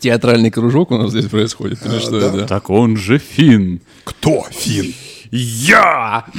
[0.00, 1.84] Театральный кружок у нас здесь происходит.
[1.86, 2.46] Или что это?
[2.46, 3.80] Так он же фин.
[4.04, 4.46] Кто?
[4.50, 4.94] Фин.
[5.30, 6.26] Я!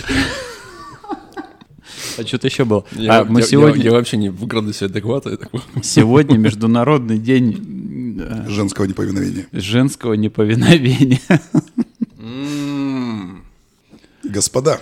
[2.18, 2.84] А что-то еще было.
[2.94, 5.38] Я, а мы я- сегодня, я- я вообще не в градусе адеквата.
[5.84, 9.46] сегодня Международный день э, Женского неповиновения.
[9.54, 11.20] женского неповиновения.
[14.24, 14.82] Господа,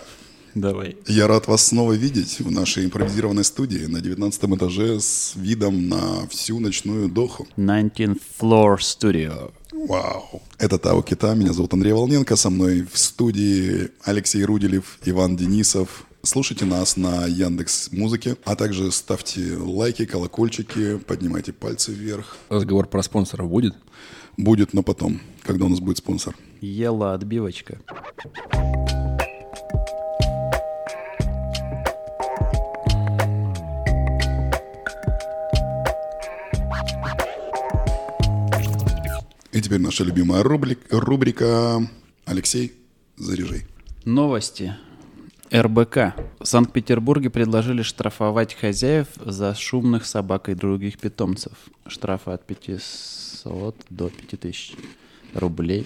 [0.55, 0.97] Давай.
[1.07, 6.27] я рад вас снова видеть в нашей импровизированной студии на 19 этаже с видом на
[6.27, 7.47] всю ночную доху.
[7.57, 9.51] 19th Floor Studio.
[9.71, 10.42] Вау.
[10.57, 16.06] Это Тау Кита, меня зовут Андрей Волненко, со мной в студии Алексей Руделев, Иван Денисов.
[16.21, 22.37] Слушайте нас на Яндекс Музыке, а также ставьте лайки, колокольчики, поднимайте пальцы вверх.
[22.50, 23.75] Разговор про спонсоров будет?
[24.36, 26.36] Будет, но потом, когда у нас будет спонсор.
[26.61, 27.79] Ела отбивочка.
[39.59, 41.86] И теперь наша любимая рубрик- рубрика
[42.23, 42.72] «Алексей,
[43.17, 43.66] заряжай».
[44.06, 44.73] Новости.
[45.52, 46.16] РБК.
[46.39, 51.52] В Санкт-Петербурге предложили штрафовать хозяев за шумных собак и других питомцев.
[51.88, 54.78] Штрафы от 500 до 5000
[55.34, 55.86] рублей.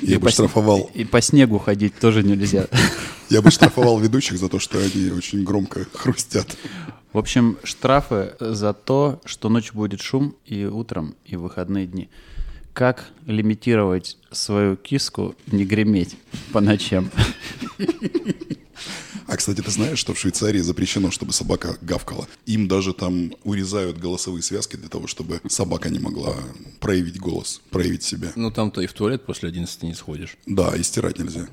[0.00, 0.90] Я И бы по штрафовал.
[0.92, 2.66] И по снегу ходить тоже нельзя.
[3.30, 6.56] Я бы штрафовал ведущих за то, что они очень громко хрустят.
[7.12, 12.08] В общем, штрафы за то, что ночью будет шум и утром, и в выходные дни.
[12.74, 16.16] Как лимитировать свою киску не греметь
[16.52, 17.08] по ночам?
[19.26, 22.26] А, кстати, ты знаешь, что в Швейцарии запрещено, чтобы собака гавкала?
[22.46, 26.36] Им даже там урезают голосовые связки для того, чтобы собака не могла
[26.80, 28.32] проявить голос, проявить себя.
[28.34, 30.36] Ну, там-то и в туалет после 11 не сходишь.
[30.46, 31.46] Да, и стирать нельзя.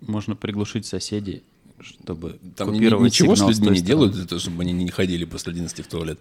[0.00, 1.42] Можно приглушить соседей,
[1.80, 4.72] чтобы Там ни- купировать ничего с сигнал людьми той не делают, для того, чтобы они
[4.72, 6.18] не ходили после 11 в туалет.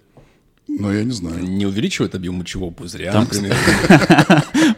[0.68, 1.44] Но я не знаю.
[1.44, 3.56] Не увеличивают объем мочевого пузыря, Там, например.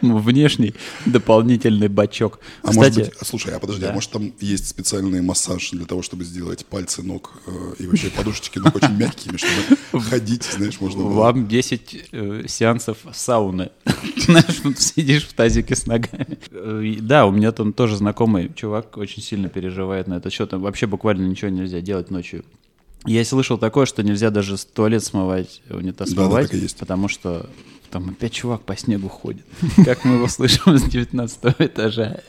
[0.02, 0.74] Внешний
[1.04, 2.38] дополнительный бачок.
[2.62, 3.90] А Кстати, может быть, а, слушай, а подожди, да.
[3.90, 8.08] а может там есть специальный массаж для того, чтобы сделать пальцы ног э, и вообще
[8.10, 11.12] подушечки ног очень мягкими, чтобы ходить, знаешь, можно было.
[11.12, 13.70] вам 10 э, сеансов сауны.
[14.16, 16.38] Знаешь, вот сидишь в тазике с ногами.
[16.50, 20.50] Э, Да, у меня там тоже знакомый чувак очень сильно переживает на этот счет.
[20.50, 22.44] Там Вообще буквально ничего нельзя делать ночью.
[23.06, 26.76] Я слышал такое, что нельзя даже туалет смывать, унитаз Да, да, смывать, так и есть.
[26.76, 27.48] потому что
[27.90, 29.44] там опять чувак по снегу ходит.
[29.84, 32.20] Как мы его слышим с 19 этажа,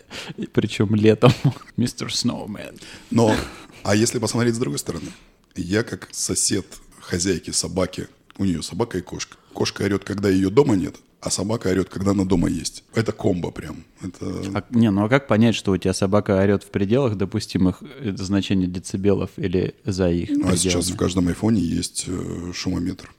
[0.54, 1.32] причем летом.
[1.78, 2.78] Мистер Сноумен.
[3.12, 3.36] Но,
[3.84, 5.12] а если посмотреть с другой стороны,
[5.56, 6.66] я как сосед
[7.00, 8.08] хозяйки собаки,
[8.38, 9.36] у нее собака и кошка.
[9.54, 12.84] Кошка орет, когда ее дома нет, а собака орет, когда она дома есть.
[12.96, 13.84] Это комбо прям.
[14.02, 14.26] Это...
[14.56, 18.14] А, не, ну а как понять, что у тебя собака орет в пределах допустимых э,
[18.18, 20.56] значений децибелов или за их А пределами?
[20.56, 23.14] сейчас в каждом айфоне есть э, шумометр.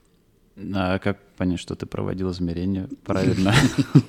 [0.75, 3.55] А как понять, что ты проводил измерения правильно?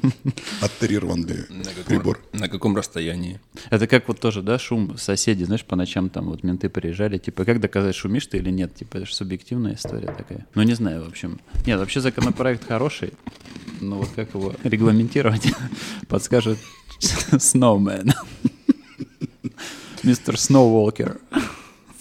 [0.61, 1.45] Оттерированный
[1.85, 2.19] прибор.
[2.33, 3.39] на каком расстоянии?
[3.69, 7.45] Это как вот тоже, да, шум соседей, знаешь, по ночам там вот менты приезжали, типа,
[7.45, 8.75] как доказать, шумишь ты или нет?
[8.75, 10.45] Типа, это же субъективная история такая.
[10.53, 11.39] Ну, не знаю, в общем.
[11.65, 13.13] Нет, вообще законопроект хороший,
[13.79, 15.47] но вот как его регламентировать,
[16.09, 16.59] подскажет
[16.99, 18.11] Snowman.
[20.03, 21.19] Мистер Сноуолкер.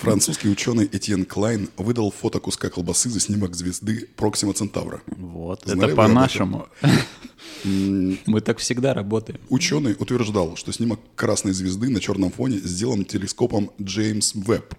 [0.02, 5.00] Французский ученый Этьен Клайн выдал фото куска колбасы за снимок звезды Проксима Центавра.
[5.06, 6.66] Вот, Знали это по-нашему.
[7.64, 9.38] Мы так всегда работаем.
[9.48, 14.74] Ученый утверждал, что снимок красной звезды на черном фоне сделан телескопом Джеймс Вебб.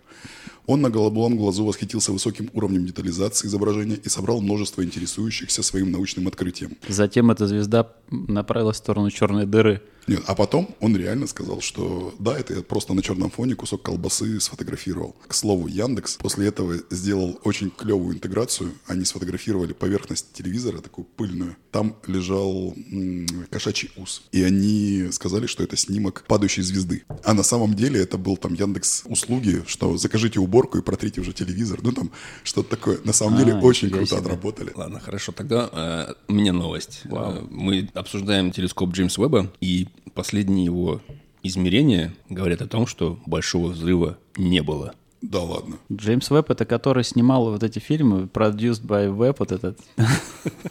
[0.66, 6.28] Он на голубом глазу восхитился высоким уровнем детализации изображения и собрал множество интересующихся своим научным
[6.28, 6.78] открытием.
[6.88, 9.82] Затем эта звезда направилась в сторону черной дыры.
[10.08, 13.81] Нет, а потом он реально сказал, что да, это я просто на черном фоне кусок
[13.84, 15.16] колбасы сфотографировал.
[15.28, 18.74] К слову, Яндекс после этого сделал очень клевую интеграцию.
[18.88, 21.56] Они сфотографировали поверхность телевизора, такую пыльную.
[21.72, 24.24] Там лежал м, кошачий ус.
[24.31, 27.03] И они сказали, что это снимок падающей звезды.
[27.24, 31.34] А на самом деле это был там Яндекс услуги, что закажите уборку и протрите уже
[31.34, 31.80] телевизор.
[31.81, 32.12] Ну там
[32.44, 33.00] что-то такое.
[33.03, 34.25] На самом деле А, очень нифига круто себе.
[34.25, 34.72] отработали.
[34.75, 35.31] Ладно, хорошо.
[35.31, 37.02] Тогда э, у меня новость.
[37.06, 41.01] Э, мы обсуждаем телескоп Джеймс Уэбба, и последние его
[41.44, 44.94] измерения говорят о том, что большого взрыва не было.
[45.24, 45.78] Да ладно.
[45.90, 49.80] Джеймс Веб это который снимал вот эти фильмы, produced by Web, вот этот.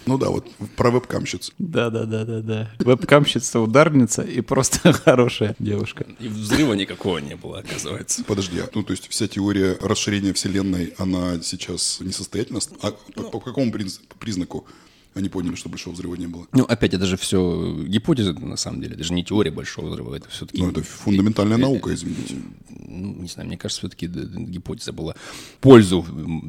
[0.05, 0.47] Ну да, вот
[0.77, 1.53] про вебкамщиц.
[1.59, 2.71] Да-да-да-да-да.
[2.81, 6.07] Вебкамщица, ударница и просто хорошая девушка.
[6.21, 8.23] И взрыва никакого не было, оказывается.
[8.25, 12.61] Подожди, а, ну то есть вся теория расширения Вселенной, она сейчас несостоятельна?
[12.83, 14.67] А по, по какому приз- признаку
[15.15, 16.47] они поняли, что большого взрыва не было?
[16.53, 18.95] Ну, опять, это же все гипотеза, на самом деле.
[18.95, 20.63] Это же не теория большого взрыва, это все-таки...
[20.63, 22.37] Ну это фундаментальная наука, извините.
[22.71, 25.15] ну, не знаю, мне кажется, все-таки гипотеза была.
[25.61, 26.05] Пользу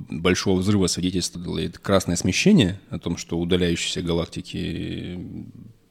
[0.10, 5.20] большого взрыва свидетельствовало это красное смещение, о том, что удаляющиеся галактики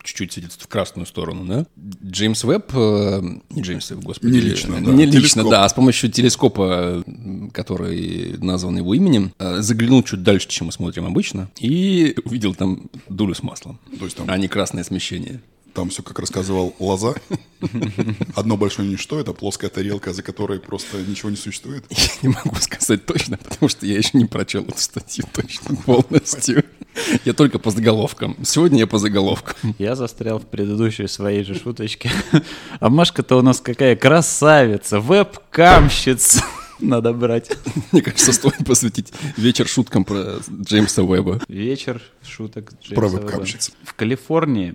[0.03, 1.67] чуть-чуть сидит в красную сторону, да?
[2.05, 4.33] Джеймс Веб, э, не Джеймс Веб, господи.
[4.33, 4.91] Не лично, да.
[4.93, 5.51] Не лично, Телескоп.
[5.51, 7.05] да, а с помощью телескопа,
[7.53, 12.91] который назван его именем, э, заглянул чуть дальше, чем мы смотрим обычно, и увидел там
[13.09, 15.41] дулю с маслом, То есть там, а не красное смещение.
[15.73, 17.15] Там все, как рассказывал Лоза.
[18.35, 21.85] Одно большое ничто— это плоская тарелка, за которой просто ничего не существует.
[21.91, 26.65] Я не могу сказать точно, потому что я еще не прочел эту статью точно полностью.
[27.25, 28.37] Я только по заголовкам.
[28.45, 29.75] Сегодня я по заголовкам.
[29.79, 32.11] Я застрял в предыдущей своей же шуточке.
[32.81, 36.45] А Машка-то у нас какая красавица, веб-камщица.
[36.81, 37.51] Надо брать.
[37.93, 41.41] Мне кажется, стоит посвятить вечер шуткам про Джеймса Уэба.
[41.49, 42.73] Вечер шуток.
[42.83, 43.73] Джеймса Про веб-камщиц.
[43.85, 44.75] В Калифорнии,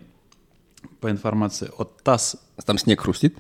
[0.99, 3.35] по информации от ТАСС, Там снег хрустит?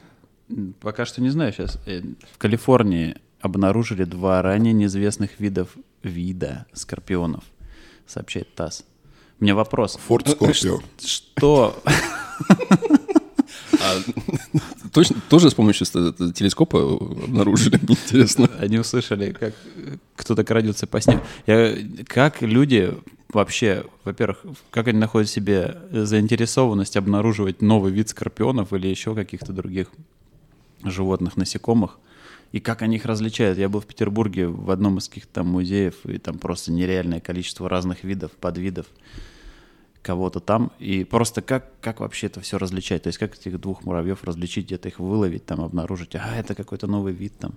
[0.79, 2.01] пока что не знаю сейчас, э,
[2.33, 5.69] в Калифорнии обнаружили два ранее неизвестных видов
[6.03, 7.43] вида скорпионов,
[8.05, 8.83] сообщает ТАСС.
[9.39, 9.97] У меня вопрос.
[10.07, 10.79] Форд Скорпио.
[11.03, 11.81] Что
[13.79, 13.95] А,
[14.91, 15.85] точно, тоже с помощью
[16.33, 18.49] телескопа обнаружили, интересно.
[18.59, 21.21] они услышали, как э, кто-то крадется по снегу?
[21.45, 21.75] Я-
[22.05, 22.93] как люди
[23.29, 29.87] вообще, во-первых, как они находят себе заинтересованность обнаруживать новый вид скорпионов или еще каких-то других
[30.83, 31.99] животных, насекомых?
[32.51, 33.57] И как они их различают?
[33.57, 37.67] Я был в Петербурге в одном из каких-то там музеев, и там просто нереальное количество
[37.67, 38.85] разных видов, подвидов
[40.01, 40.71] кого-то там.
[40.79, 43.03] И просто как, как вообще это все различать?
[43.03, 46.15] То есть как этих двух муравьев различить, где-то их выловить, там обнаружить?
[46.15, 47.53] А, это какой-то новый вид там.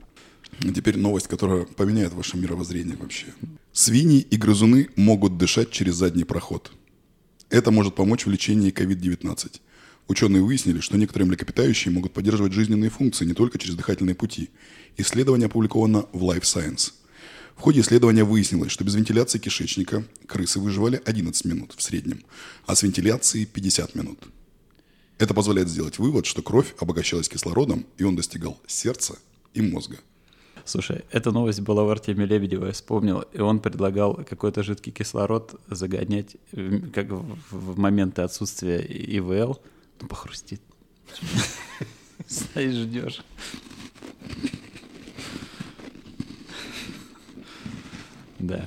[0.58, 3.26] Теперь новость, которая поменяет ваше мировоззрение вообще.
[3.72, 6.72] Свиньи и грызуны могут дышать через задний проход.
[7.50, 9.60] Это может помочь в лечении COVID-19.
[10.08, 14.50] Ученые выяснили, что некоторые млекопитающие могут поддерживать жизненные функции не только через дыхательные пути.
[14.96, 16.92] Исследование опубликовано в Life Science.
[17.56, 22.24] В ходе исследования выяснилось, что без вентиляции кишечника крысы выживали 11 минут в среднем,
[22.66, 24.18] а с вентиляцией 50 минут.
[25.18, 29.16] Это позволяет сделать вывод, что кровь обогащалась кислородом, и он достигал сердца
[29.54, 29.98] и мозга.
[30.64, 35.60] Слушай, эта новость была в Артеме Лебедева, я вспомнил, и он предлагал какой-то жидкий кислород
[35.68, 36.36] загонять
[36.94, 39.60] как в, моменты отсутствия ИВЛ.
[40.00, 40.60] Ну, похрустит.
[42.26, 43.22] Стоишь, ждешь.
[48.38, 48.66] Да.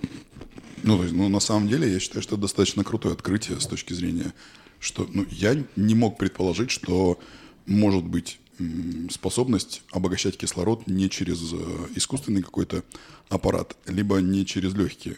[0.84, 3.66] Ну, то есть, ну, на самом деле, я считаю, что это достаточно крутое открытие с
[3.66, 4.34] точки зрения,
[4.80, 7.20] что, ну, я не мог предположить, что
[7.66, 8.40] может быть
[9.10, 11.58] способность обогащать кислород не через э,
[11.96, 12.84] искусственный какой-то
[13.30, 15.18] аппарат, либо не через легкие.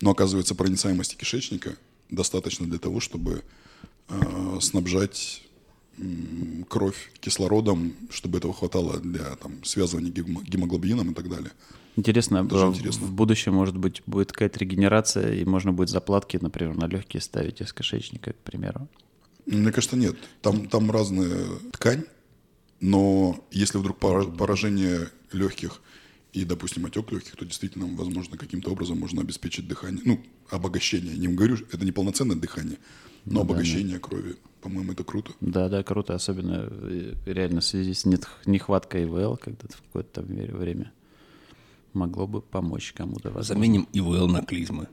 [0.00, 1.76] Но, оказывается, проницаемости кишечника
[2.10, 3.42] достаточно для того, чтобы
[4.08, 5.42] э, снабжать
[5.98, 11.50] м, кровь кислородом, чтобы этого хватало для там, связывания гемо- гемоглобином и так далее.
[11.96, 13.06] Интересно, Даже в- интересно.
[13.06, 17.62] в будущем, может быть, будет какая-то регенерация, и можно будет заплатки, например, на легкие ставить
[17.62, 18.86] из кишечника, к примеру.
[19.46, 20.16] Мне кажется, нет.
[20.42, 22.04] Там, там разная ткань,
[22.80, 25.80] но если вдруг пора- поражение легких
[26.32, 30.02] и, допустим, отек легких, то действительно, возможно, каким-то образом можно обеспечить дыхание.
[30.04, 31.16] Ну, обогащение.
[31.16, 32.78] Не говорю, это не полноценное дыхание,
[33.24, 34.36] но обогащение крови.
[34.60, 35.32] По-моему, это круто.
[35.40, 40.22] Да, да, круто, особенно э, реально в связи с нет- нехваткой ИВЛ когда-то в какое-то
[40.22, 40.92] время.
[41.92, 43.30] Могло бы помочь кому-то.
[43.30, 43.54] возможно.
[43.54, 44.88] Заменим ИВЛ на клизмы.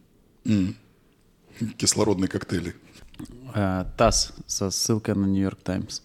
[1.77, 2.75] Кислородные коктейли.
[3.53, 6.01] А, ТАСС со ссылкой на Нью-Йорк Таймс.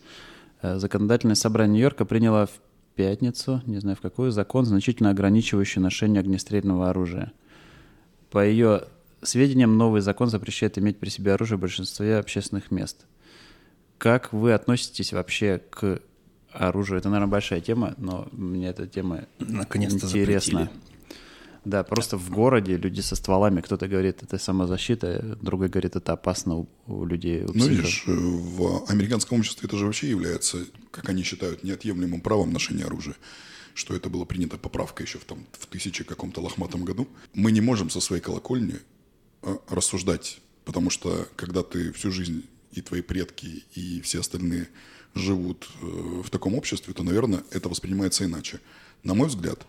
[0.63, 2.61] Э, Законодательное собрание Нью-Йорка приняло в
[2.95, 7.33] пятницу, не знаю в какую, закон, значительно ограничивающий ношение огнестрельного оружия.
[8.31, 8.83] По ее
[9.23, 13.07] сведениям, новый закон запрещает иметь при себе оружие в большинстве общественных мест.
[13.99, 16.01] Как вы относитесь вообще к
[16.53, 16.99] оружию?
[16.99, 20.61] Это, наверное, большая тема, но мне эта тема Наконец-то интересна.
[20.61, 20.98] запретили.
[21.65, 26.57] Да, просто в городе люди со стволами, кто-то говорит, это самозащита, другой говорит, это опасно
[26.57, 27.71] у, у людей, у Ну, психов.
[27.71, 33.15] видишь, в американском обществе это же вообще является, как они считают, неотъемлемым правом ношения оружия
[33.75, 37.07] что это было принято поправкой еще в, там, в тысяче каком-то лохматом году.
[37.33, 38.75] Мы не можем со своей колокольни
[39.43, 44.69] э, рассуждать, потому что когда ты всю жизнь и твои предки, и все остальные
[45.15, 45.87] живут э,
[46.25, 48.61] в таком обществе, то, наверное, это воспринимается иначе.
[49.05, 49.65] На мой взгляд,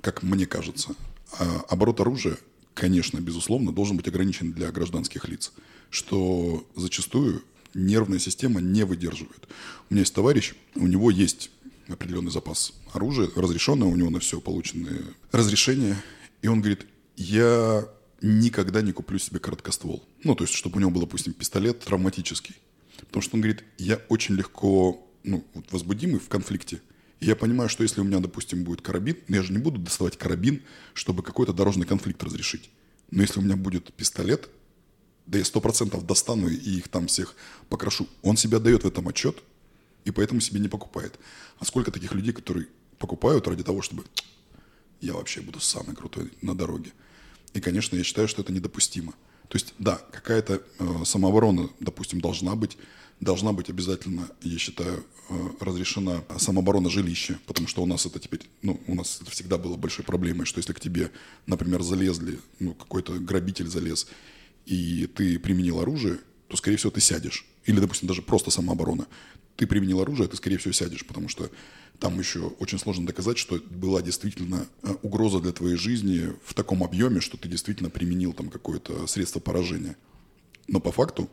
[0.00, 0.94] как мне кажется,
[1.38, 2.36] а, оборот оружия,
[2.74, 5.52] конечно, безусловно, должен быть ограничен для гражданских лиц,
[5.90, 7.42] что зачастую
[7.74, 9.48] нервная система не выдерживает.
[9.88, 11.50] У меня есть товарищ, у него есть
[11.88, 15.02] определенный запас оружия, разрешенное, у него на все полученные
[15.32, 15.96] разрешения,
[16.42, 16.86] и он говорит,
[17.16, 17.88] я
[18.22, 20.02] никогда не куплю себе короткоствол.
[20.24, 22.56] Ну, то есть, чтобы у него был, допустим, пистолет травматический.
[22.98, 26.80] Потому что он говорит, я очень легко ну, возбудимый в конфликте.
[27.20, 30.62] Я понимаю, что если у меня, допустим, будет карабин, я же не буду доставать карабин,
[30.94, 32.70] чтобы какой-то дорожный конфликт разрешить.
[33.10, 34.48] Но если у меня будет пистолет,
[35.26, 37.34] да я сто процентов достану и их там всех
[37.68, 38.08] покрошу.
[38.22, 39.42] Он себя дает в этом отчет,
[40.04, 41.18] и поэтому себе не покупает.
[41.58, 44.04] А сколько таких людей, которые покупают ради того, чтобы
[45.00, 46.92] я вообще буду самый крутой на дороге.
[47.52, 49.12] И, конечно, я считаю, что это недопустимо.
[49.48, 52.78] То есть, да, какая-то э, самооборона, допустим, должна быть,
[53.20, 58.40] должна быть обязательно, я считаю, э, разрешена самооборона жилища, потому что у нас это теперь,
[58.62, 61.10] ну, у нас это всегда было большой проблемой, что если к тебе,
[61.46, 64.08] например, залезли, ну, какой-то грабитель залез,
[64.66, 67.46] и ты применил оружие, то, скорее всего, ты сядешь.
[67.66, 69.06] Или, допустим, даже просто самооборона.
[69.56, 71.50] Ты применил оружие, ты, скорее всего, сядешь, потому что
[71.98, 76.82] там еще очень сложно доказать, что была действительно э, угроза для твоей жизни в таком
[76.82, 79.96] объеме, что ты действительно применил там какое-то средство поражения.
[80.66, 81.28] Но по факту,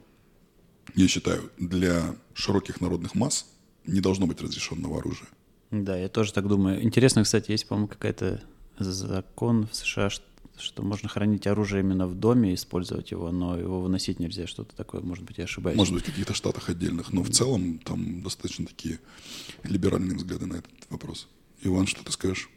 [0.96, 3.46] я считаю, для широких народных масс
[3.86, 5.29] не должно быть разрешенного оружия.
[5.72, 6.84] Да, я тоже так думаю.
[6.84, 8.41] Интересно, кстати, есть, по-моему, какая-то
[8.79, 10.24] закон в США, что
[10.60, 15.01] что можно хранить оружие именно в доме, использовать его, но его выносить нельзя, что-то такое,
[15.01, 15.77] может быть, я ошибаюсь.
[15.77, 19.00] Может быть, в каких-то штатах отдельных, но в целом там достаточно такие
[19.63, 21.27] либеральные взгляды на этот вопрос.
[21.62, 22.50] Иван, что ты скажешь?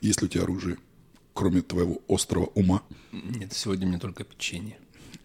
[0.00, 0.76] Есть ли у тебя оружие,
[1.32, 2.82] кроме твоего острого ума?
[3.12, 4.78] Нет, сегодня мне только печенье.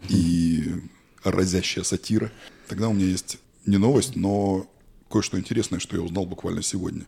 [0.07, 0.81] И
[1.23, 2.31] разящая сатира.
[2.67, 4.67] Тогда у меня есть не новость, но
[5.09, 7.05] кое-что интересное, что я узнал буквально сегодня.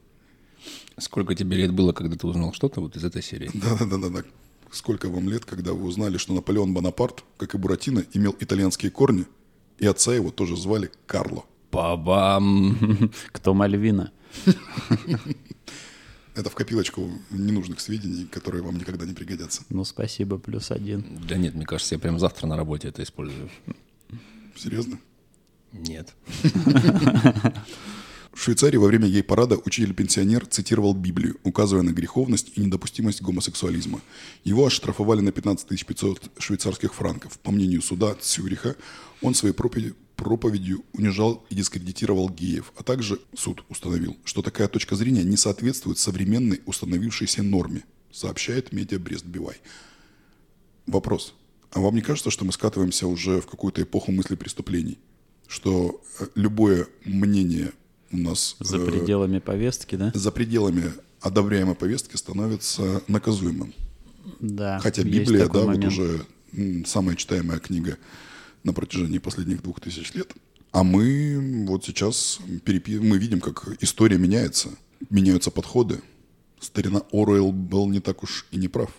[0.98, 3.50] Сколько тебе лет было, когда ты узнал что-то вот из этой серии?
[3.54, 4.24] Да-да-да.
[4.72, 9.26] Сколько вам лет, когда вы узнали, что Наполеон Бонапарт, как и Буратино, имел итальянские корни,
[9.80, 11.44] и отца его тоже звали Карло?
[11.72, 13.12] Па-бам!
[13.32, 14.12] Кто Мальвина?
[16.36, 19.64] Это в копилочку ненужных сведений, которые вам никогда не пригодятся.
[19.70, 21.04] Ну, спасибо, плюс один.
[21.28, 23.50] Да нет, мне кажется, я прям завтра на работе это использую.
[24.56, 25.00] Серьезно?
[25.72, 26.14] Нет.
[28.34, 34.02] В Швейцарии во время гей-парада учитель-пенсионер цитировал Библию, указывая на греховность и недопустимость гомосексуализма.
[34.46, 37.38] Его оштрафовали на 15 500 швейцарских франков.
[37.40, 38.78] По мнению суда Цюриха,
[39.22, 45.24] он своей проповедью унижал и дискредитировал геев, а также суд установил, что такая точка зрения
[45.24, 49.58] не соответствует современной установившейся норме, сообщает медиа Брест-Бивай.
[50.88, 51.36] Вопрос.
[51.72, 55.00] А вам не кажется, что мы скатываемся уже в какую-то эпоху мысли преступлений?
[55.48, 57.72] Что э, любое мнение
[58.12, 58.58] у нас...
[58.60, 60.12] За э, пределами повестки, да?
[60.14, 63.74] За пределами одобряемой повестки становится наказуемым.
[64.40, 64.80] Да.
[64.80, 65.86] Хотя Библия, да, момент.
[65.86, 66.26] вот уже
[66.86, 67.98] самая читаемая книга
[68.64, 70.34] на протяжении последних двух тысяч лет.
[70.72, 73.00] А мы вот сейчас перепи...
[73.00, 74.70] мы видим, как история меняется,
[75.10, 76.02] меняются подходы.
[76.60, 78.92] Старина Оруэлл был не так уж и не прав.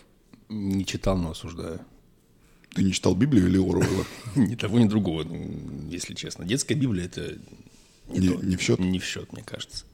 [0.48, 1.80] Не читал, но осуждаю.
[2.74, 4.06] Ты не читал Библию или Оруэлла?
[4.36, 5.26] Ни того, ни другого,
[5.90, 6.46] если честно.
[6.46, 7.38] Детская Библия– это
[8.08, 8.78] не, не, не в счет?
[8.78, 9.84] Не в счет, мне кажется.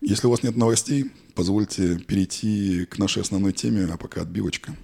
[0.00, 4.74] Если у вас нет новостей, позвольте перейти к нашей основной теме, а пока отбивочка.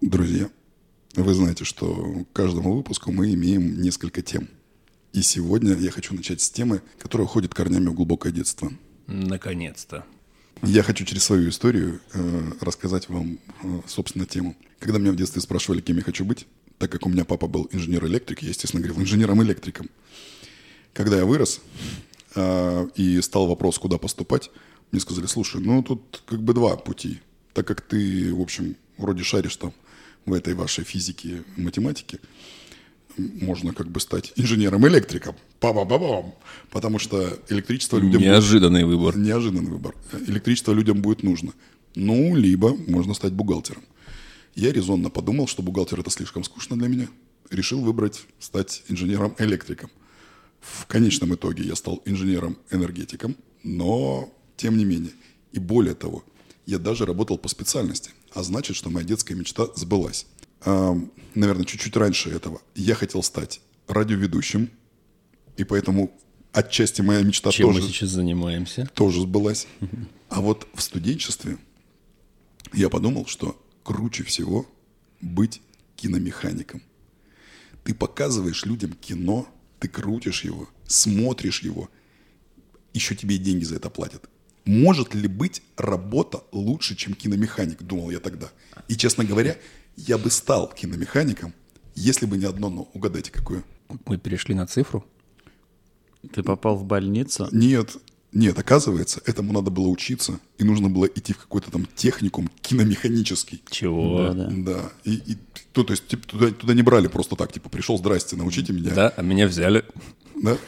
[0.00, 0.48] Друзья,
[1.14, 4.48] вы знаете, что к каждому выпуску мы имеем несколько тем.
[5.12, 8.72] И сегодня я хочу начать с темы, которая уходит корнями в глубокое детство–
[9.06, 10.04] Наконец-то.
[10.62, 14.56] Я хочу через свою историю э, рассказать вам, э, собственно, тему.
[14.78, 16.46] Когда меня в детстве спрашивали, кем я хочу быть,
[16.78, 19.90] так как у меня папа был инженер-электрик, я, естественно, говорил инженером-электриком.
[20.92, 21.60] Когда я вырос
[22.34, 24.50] э, и стал вопрос, куда поступать,
[24.92, 27.20] мне сказали, слушай, ну тут как бы два пути.
[27.54, 29.72] Так как ты, в общем, вроде шаришь там
[30.26, 32.18] в этой вашей физике, математике,
[33.16, 35.36] можно как бы стать инженером-электриком.
[35.60, 36.34] Па-ба-ба-бам.
[36.70, 38.22] Потому что электричество людям...
[38.22, 38.96] Неожиданный будет...
[38.96, 39.16] выбор.
[39.18, 39.94] Неожиданный выбор.
[40.26, 41.52] Электричество людям будет нужно.
[41.94, 43.82] Ну, либо можно стать бухгалтером.
[44.54, 47.08] Я резонно подумал, что бухгалтер это слишком скучно для меня.
[47.50, 49.90] Решил выбрать стать инженером-электриком.
[50.60, 55.12] В конечном итоге я стал инженером-энергетиком, но тем не менее.
[55.52, 56.24] И более того,
[56.66, 58.10] я даже работал по специальности.
[58.34, 60.26] А значит, что моя детская мечта сбылась
[61.34, 64.70] наверное, чуть-чуть раньше этого, я хотел стать радиоведущим,
[65.56, 66.12] и поэтому
[66.52, 67.82] отчасти моя мечта Чем тоже...
[67.82, 68.88] мы сейчас занимаемся?
[68.94, 69.66] Тоже сбылась.
[70.28, 71.58] А вот в студенчестве
[72.72, 74.66] я подумал, что круче всего
[75.20, 75.60] быть
[75.96, 76.82] киномехаником.
[77.84, 79.48] Ты показываешь людям кино,
[79.80, 81.90] ты крутишь его, смотришь его,
[82.94, 84.28] еще тебе и деньги за это платят.
[84.64, 88.48] Может ли быть работа лучше, чем киномеханик, думал я тогда.
[88.88, 89.56] И, честно говоря,
[89.96, 91.52] я бы стал киномехаником,
[91.94, 92.88] если бы не одно «но».
[92.94, 93.64] Угадайте, какое?
[94.06, 95.04] Мы перешли на цифру?
[96.32, 97.48] Ты попал в больницу?
[97.50, 97.96] Нет,
[98.32, 103.62] нет, оказывается, этому надо было учиться, и нужно было идти в какой-то там техникум киномеханический.
[103.68, 104.28] Чего?
[104.28, 104.48] Да, да.
[104.50, 104.92] да.
[105.04, 105.36] И, и
[105.72, 108.94] то, то есть типа, туда, туда не брали просто так, типа, пришел, здрасте, научите меня.
[108.94, 109.84] Да, а меня взяли.
[110.34, 110.56] Да?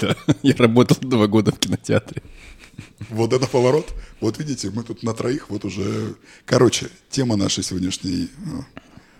[0.00, 2.22] Да, я работал два года в кинотеатре.
[3.10, 3.92] Вот это поворот.
[4.20, 6.14] Вот видите, мы тут на троих вот уже...
[6.44, 8.28] Короче, тема нашей сегодняшней, э,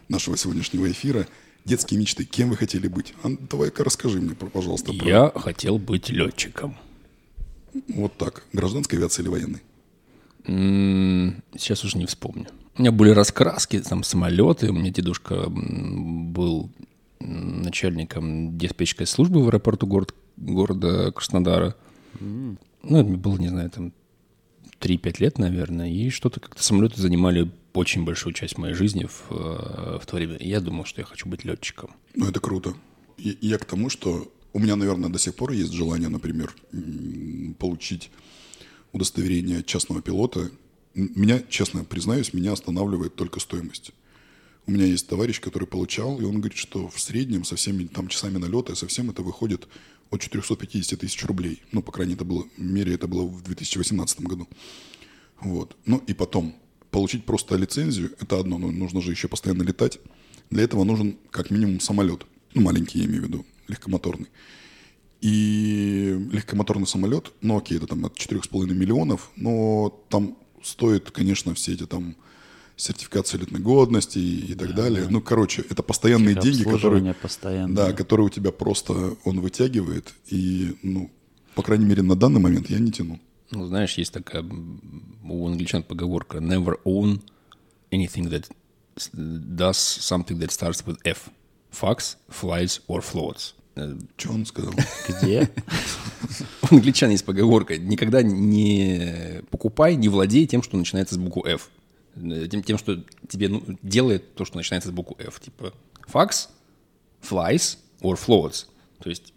[0.09, 1.26] нашего сегодняшнего эфира–
[1.64, 2.25] детские мечты.
[2.25, 3.14] Кем вы хотели быть?
[3.23, 5.09] А, давай-ка расскажи мне, пожалуйста, про...
[5.09, 6.76] Я хотел быть летчиком.
[7.88, 8.44] Вот так.
[8.52, 9.62] Гражданской авиации или военной?
[11.56, 12.49] Сейчас уже не вспомню.
[12.76, 14.71] У меня были раскраски, там самолеты.
[14.71, 16.71] У меня дедушка был
[17.21, 21.76] начальником диспетчерской службы в аэропорту город, города Краснодара.
[22.83, 23.93] Ну, мне было, не знаю, там
[24.81, 25.91] 3-5 лет, наверное.
[25.91, 30.37] И что-то как-то самолеты занимали очень большую часть моей жизни в, э, в то время.
[30.41, 31.95] Я думал, что я хочу быть летчиком.
[32.15, 32.75] Ну, это круто.
[33.17, 36.55] И, я к тому, что у меня, наверное, до сих пор есть желание, например,
[37.59, 38.11] получить
[38.93, 40.51] удостоверение частного пилота.
[40.95, 43.93] Меня, честно признаюсь, меня останавливает только стоимость.
[44.67, 48.09] У меня есть товарищ, который получал, и он говорит, что в среднем со всеми там
[48.09, 49.67] часами налета, со всем это выходит
[50.12, 51.62] от 450 тысяч рублей.
[51.73, 54.47] Ну, по крайней это было, мере это было в 2018 году.
[55.40, 55.75] Вот.
[55.87, 56.54] Ну и потом,
[56.90, 59.99] получить просто лицензию, это одно, но нужно же еще постоянно летать.
[60.50, 62.26] Для этого нужен как минимум самолет.
[62.52, 64.28] Ну, маленький, я имею в виду, легкомоторный.
[65.23, 71.73] И легкомоторный самолет, ну окей, это там от 4,5 миллионов, но там стоит, конечно, все
[71.73, 72.16] эти там
[72.76, 75.07] сертификации летной годности и, и так далее.
[75.09, 77.75] Ну, короче, это постоянные деньги, которые, постоянно.
[77.75, 80.12] да, которые у тебя просто он вытягивает.
[80.29, 81.11] И, ну,
[81.55, 83.21] по крайней мере, на данный момент я не тяну.
[83.50, 87.21] Ну, знаешь, есть такая у англичан поговорка «never own
[87.91, 88.47] anything that
[89.12, 91.29] does something that starts with F.
[91.71, 93.55] Fucks, flies or floats».
[93.75, 94.73] Э, Что он сказал?
[95.09, 95.50] Где?
[96.71, 101.71] У англичан есть поговорка «никогда не покупай, не владей тем, что начинается с буквы F».
[102.16, 105.40] Э, Тем, тем что тебе ну, делает то, что начинается с буквы F.
[105.40, 105.73] Типа
[106.07, 106.49] fucks,
[107.23, 108.66] flies or floats.
[109.02, 109.33] То есть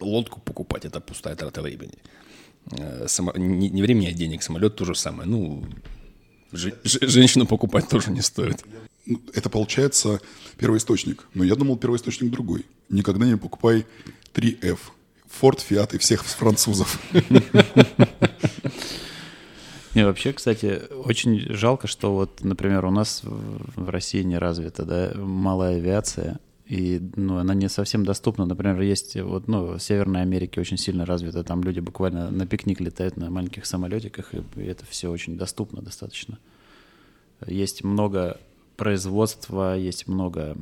[0.00, 1.94] лодку покупать– это пустая трата времени.
[2.72, 4.42] Э, само- не, не времени, а денег.
[4.42, 5.28] Самолет то же самое.
[5.28, 5.64] Ну,
[6.52, 8.64] же- женщину покупать тоже не стоит.
[9.06, 10.20] Ну, Это получается
[10.58, 11.26] первоисточник.
[11.34, 12.66] Но я думал, первоисточник другой.
[12.88, 13.86] Никогда не покупай
[14.34, 14.78] 3F.
[15.28, 17.00] Форд, Фиат и всех французов.
[19.94, 25.12] Не, вообще, кстати, очень жалко, что вот, например, у нас в России не развита, да,
[25.16, 28.46] малая авиация, и, ну, она не совсем доступна.
[28.46, 32.80] Например, есть вот, ну, в Северной Америке очень сильно развита, там люди буквально на пикник
[32.80, 36.38] летают на маленьких самолетиках, и это все очень доступно достаточно.
[37.44, 38.38] Есть много
[38.76, 40.56] производства, есть много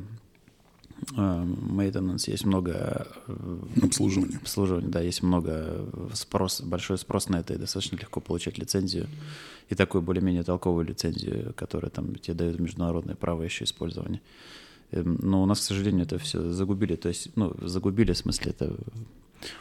[1.15, 4.37] э, maintenance, есть много э, Обслуживание.
[4.37, 9.07] обслуживания, да, есть много э, спрос, большой спрос на это, и достаточно легко получать лицензию.
[9.69, 14.21] И такую более-менее толковую лицензию, которая там тебе дает международное право еще использования.
[14.91, 16.95] Эм, Но у нас, к сожалению, это все загубили.
[16.95, 18.75] То есть, ну, загубили, в смысле, это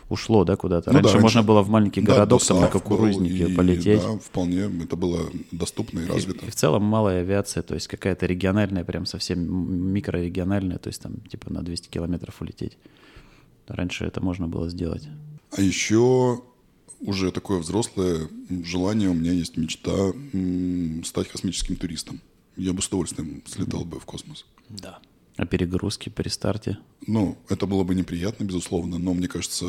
[0.09, 0.91] ушло, да, куда-то.
[0.91, 4.01] Ну да, раньше, раньше- можно было в маленький Да, городок там на кукурузнике и, полететь.
[4.03, 6.47] Да, вполне это было доступно и И- развито.
[6.47, 11.17] И, в целом малая авиация, то есть какая-то региональная, прям совсем микрорегиональная, то есть там
[11.29, 12.77] типа на 200 километров улететь.
[13.67, 15.09] Раньше это можно было сделать.
[15.57, 16.41] А еще
[17.01, 18.29] уже такое взрослое
[18.65, 20.13] желание, у меня есть мечта
[21.05, 22.21] стать космическим туристом.
[22.57, 24.45] Я бы с удовольствием слетал бы в космос.
[24.69, 24.99] Да.
[25.39, 26.79] А перегрузки при старте?
[27.07, 29.67] Ну, это было бы неприятно, безусловно, но мне кажется,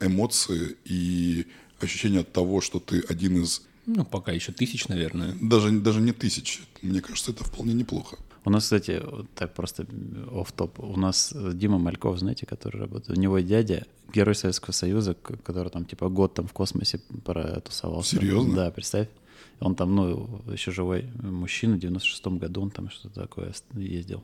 [0.00, 1.46] эмоции и
[1.78, 5.36] ощущение от того, что ты один из Ну, пока еще тысяч, наверное.
[5.40, 8.16] даже, даже не тысяч, мне кажется, это вполне неплохо.
[8.46, 9.86] У нас, кстати, вот так просто
[10.32, 13.18] оф топ У нас э, Дима Мальков, знаете, который работает.
[13.18, 18.16] У него дядя, герой Советского Союза, который там типа год там в космосе протусовался.
[18.16, 18.54] Серьезно?
[18.54, 19.08] Да, представь.
[19.60, 24.22] Он там, ну, еще живой мужчина, в 96-м году он там что-то такое ездил.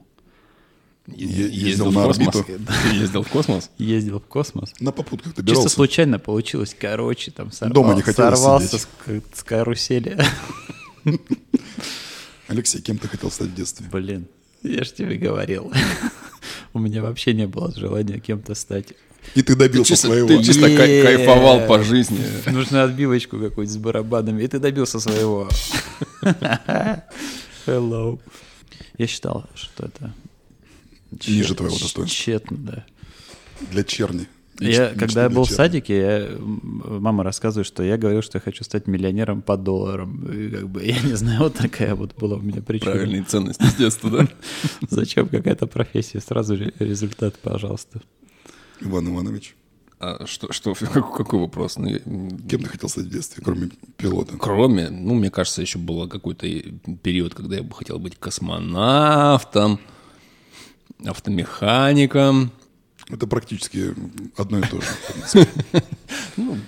[1.06, 2.34] Е- Ездил, на космос.
[2.36, 2.44] орбиту.
[2.90, 3.70] Ты ездил в космос?
[3.78, 4.72] Ездил в космос.
[4.80, 5.68] На попутках Чисто добирался.
[5.68, 8.88] случайно получилось, короче, там сорвал- Дома не хотелось сорвался с,
[9.42, 10.18] карусели.
[12.48, 13.86] Алексей, кем ты хотел стать в детстве?
[13.90, 14.26] Блин,
[14.62, 15.70] я же тебе говорил.
[16.72, 18.94] У меня вообще не было желания кем-то стать.
[19.34, 20.28] И ты добился чисто- своего.
[20.28, 21.04] ты чисто кай- Нет.
[21.04, 22.18] кайфовал по жизни.
[22.46, 25.48] Нужно отбивочку какую-нибудь с барабанами, и ты добился своего.
[27.66, 28.18] Hello.
[28.98, 30.12] Я считал, что это...
[31.26, 32.06] Ниже тщет- твоего достоинства.
[32.06, 32.86] Тщетно, да.
[33.70, 34.26] Для черни.
[34.60, 38.40] Я, Лично- когда я был в садике, я, мама рассказывает, что я говорил, что я
[38.40, 40.24] хочу стать миллионером по долларам.
[40.32, 42.92] И как бы, я не знаю, вот такая вот была у меня причина.
[42.92, 44.28] Правильные ценности с детства, да?
[44.88, 46.20] Зачем какая-то профессия?
[46.20, 48.00] Сразу ре- результат, пожалуйста.
[48.80, 49.56] Иван Иванович,
[49.98, 51.76] А что, что, какой, какой вопрос?
[51.78, 51.98] Ну, я-
[52.48, 54.36] кем ты хотел стать в детстве, кроме пилота?
[54.38, 56.46] Кроме, ну, мне кажется, еще был какой-то
[57.02, 59.80] период, когда я бы хотел быть космонавтом,
[61.06, 62.50] автомехаником.
[63.10, 63.94] Это практически
[64.36, 64.86] одно и то же.
[64.86, 65.48] в принципе.
[66.36, 66.58] Ну,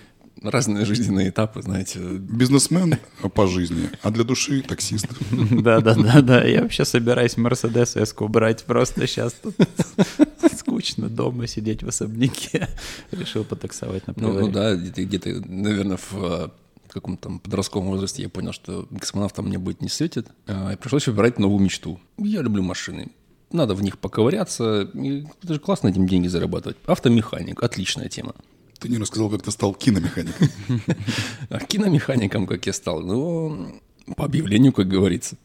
[0.43, 1.99] разные жизненные этапы, знаете.
[1.99, 2.99] Бизнесмен
[3.35, 5.09] по жизни, а для души таксист.
[5.51, 6.45] Да, да, да, да.
[6.45, 8.65] Я вообще собираюсь Мерседес эску брать.
[8.65, 9.57] Просто сейчас тут
[10.59, 12.69] скучно дома сидеть в особняке.
[13.11, 16.49] Решил потаксовать на Ну, ну да, где-то, наверное, в э,
[16.91, 20.29] каком-то там подростковом возрасте я понял, что космонавтом мне быть не светит.
[20.47, 21.99] А, И пришлось выбирать новую мечту.
[22.19, 23.09] Я люблю машины.
[23.53, 24.83] Надо в них поковыряться.
[24.95, 26.77] И это же классно этим деньги зарабатывать.
[26.87, 27.63] Автомеханик.
[27.63, 28.35] Отличная тема.
[28.79, 30.49] Ты не рассказал, как ты стал киномехаником.
[31.69, 33.81] Киномехаником, как я стал, ну,
[34.17, 35.37] по объявлению, как говорится.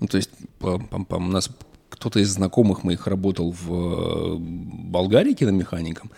[0.00, 1.50] Ну, то есть, у нас
[1.90, 6.10] кто-то из знакомых моих работал в э, Болгарии киномехаником,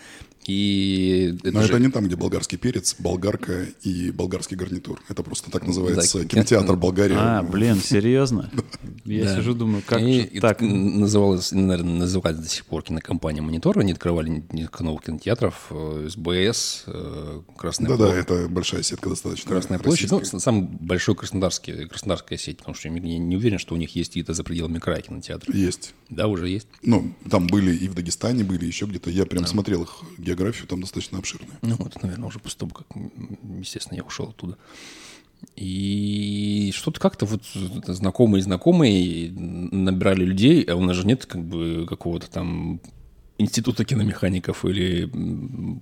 [0.55, 5.01] и это Но же- это не там, где болгарский перец, болгарка и болгарский гарнитур.
[5.09, 7.17] Это просто так называется Да, кинотеатр Болгария.
[7.19, 8.51] А, блин, серьезно?
[9.05, 9.37] Я Да.
[9.37, 10.61] сижу, думаю, как И же так?
[10.61, 13.79] называлось, наверное, называется до сих пор кинокомпания «Монитор».
[13.79, 18.25] Они открывали несколько новых кинотеатров, э, СБС, э, Красная Да-да, площадь.
[18.25, 19.49] это большая сетка достаточно.
[19.51, 23.75] Красная площадь, ну, самый большой краснодарский, краснодарская сеть, потому что я не, не уверен, что
[23.75, 25.57] у них есть где-то за пределами края кинотеатры.
[25.57, 25.95] Есть.
[26.09, 26.67] Да, уже есть.
[26.83, 29.11] Ну, там были и в Дагестане были, еще где-то.
[29.11, 31.59] Я прям смотрел их географию, там достаточно обширная.
[31.63, 32.87] Ну, вот, наверное, уже после того, как,
[33.59, 34.57] естественно, я ушел оттуда.
[35.57, 41.87] И что-то как-то вот знакомые знакомые набирали людей, а у нас же нет как бы
[41.89, 42.81] какого-то там
[43.39, 45.11] института киномехаников или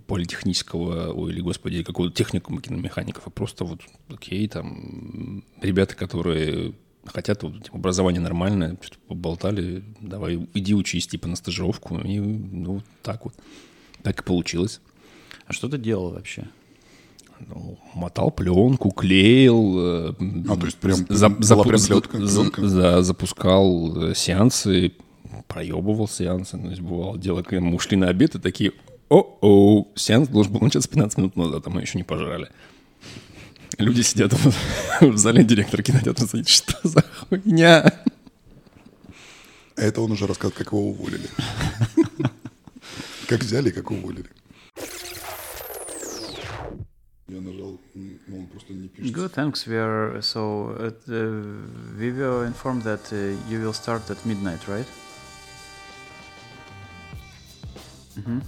[0.06, 7.64] политехнического, или, господи, какого-то техникума киномехаников, а просто вот, окей, там, ребята, которые хотят вот,
[7.64, 13.34] типа, образование нормальное, что-то поболтали, давай, иди учись, типа, на стажировку, и ну, так вот.
[14.02, 14.80] Так и получилось.
[15.46, 16.46] А что ты делал вообще?
[17.46, 19.74] Ну, мотал пленку, клеил.
[19.78, 20.14] э,
[20.48, 22.68] А, то есть прям за- была запу- прям плетка, за- пленка?
[22.68, 24.92] за- запускал э, сеансы,
[25.46, 26.58] проебывал сеансы.
[26.58, 28.72] То есть бывало дело, когда мы ушли на обед и такие,
[29.08, 32.48] о-о, сеанс должен был начаться 15 минут назад, а мы еще не пожрали.
[33.78, 34.52] Люди сидят в,
[35.12, 38.00] в зале, директор кинотеатра сидит, что за хуйня?
[39.76, 41.28] А это он уже рассказывает, как его уволили.
[43.27, 44.29] Как взяли, как уволили.
[47.27, 49.15] Я нажал, но он просто не пишет.
[49.15, 49.65] Good, thanks.
[49.65, 54.67] We are so uh, uh, we were informed that uh, you will start at midnight,
[54.67, 54.87] right?
[58.17, 58.41] Mhm.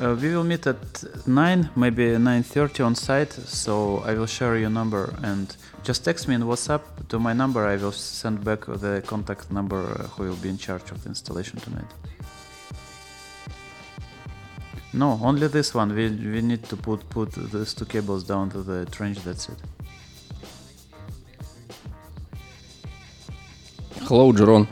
[0.00, 3.32] Uh, we will meet at nine, maybe nine thirty on site.
[3.32, 7.67] So I will share your number and just text me in WhatsApp to my number.
[7.67, 11.09] I will send back the contact number uh, who will be in charge of the
[11.09, 11.91] installation tonight.
[14.93, 15.93] No, only this one.
[15.93, 19.57] We, we need to put, put these two cables down to the trench, that's it.
[24.03, 24.67] Hello, Jerome.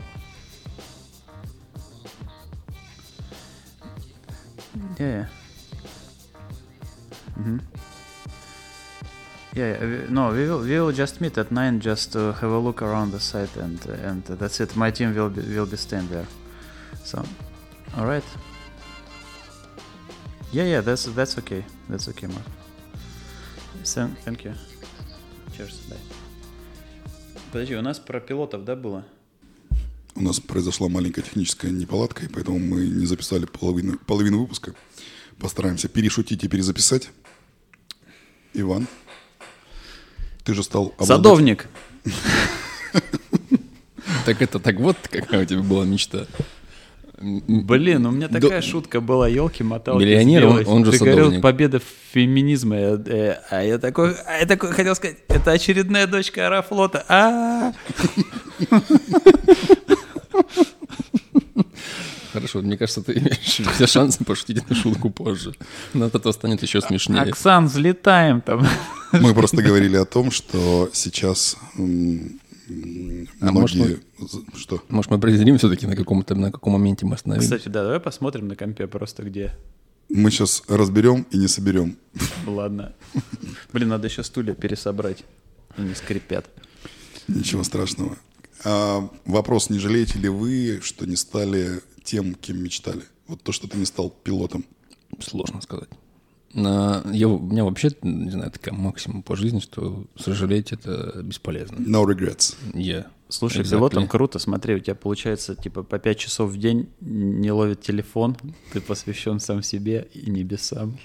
[4.98, 5.26] Yeah.
[7.38, 7.58] Mm-hmm.
[9.54, 12.58] Hmm Yeah, No, we will we will just meet at nine just to have a
[12.58, 14.76] look around the site and and that's it.
[14.76, 16.26] My team will be will be staying there.
[17.04, 17.22] So,
[17.96, 18.24] all right.
[20.52, 20.80] Yeah, yeah.
[20.80, 21.64] That's that's okay.
[21.88, 22.46] That's okay, Mark.
[23.84, 24.54] Thank, thank you.
[25.56, 25.80] Cheers.
[25.88, 25.98] Bye.
[27.52, 29.04] Подожди, у нас про пилотов, да, было?
[30.14, 34.74] У нас произошла маленькая техническая неполадка, и поэтому мы не записали половину, половину выпуска.
[35.38, 37.10] Постараемся перешутить и перезаписать.
[38.54, 38.86] Иван,
[40.44, 41.66] ты же стал обладать- Садовник.
[44.26, 46.26] Так это так вот, какая у тебя была мечта.
[47.20, 50.00] Блин, у меня До- такая шутка была, елки моталки.
[50.02, 51.42] Миллионер, он- он же Ты говорил, садовник.
[51.42, 51.80] победа
[52.12, 52.76] феминизма.
[52.76, 57.04] я- э, А я такой, а я такой хотел сказать, это очередная дочка Аэрофлота.
[57.08, 57.72] А
[62.32, 65.54] Хорошо, мне кажется, ты имеешь все шансы пошутить эту шутку позже.
[65.94, 67.22] Но от этого станет еще смешнее.
[67.22, 68.66] Оксан, взлетаем там.
[69.12, 74.00] Мы просто говорили о том, что сейчас м, м, А может, многие...
[74.18, 74.82] з- Что?
[74.88, 77.44] Может, мы определим все-таки, на каком-то на каком моменте мы остановились?
[77.48, 79.52] Кстати, да, давай посмотрим на компе просто где.
[80.08, 81.96] Мы сейчас разберем и не соберем.
[82.46, 82.92] Ладно.
[83.72, 85.24] Блин, надо еще стулья пересобрать.
[85.76, 86.46] Они скрипят.
[87.28, 88.16] Ничего страшного.
[88.64, 93.02] А, вопрос, не жалеете ли вы, что не стали тем, кем мечтали?
[93.26, 94.64] Вот то, что ты не стал пилотом.
[95.20, 95.88] Сложно сказать.
[96.54, 101.76] На- Я, у меня вообще, не знаю, такая максимум по жизни, что сожалеть это бесполезно.
[101.76, 102.54] No regrets.
[102.74, 103.06] Я.
[103.28, 103.70] Слушай, Exactly.
[103.70, 108.36] пилотом круто, смотри, у тебя получается, типа, по 5 часов в день не ловит телефон,
[108.74, 110.98] ты посвящен сам себе и небесам.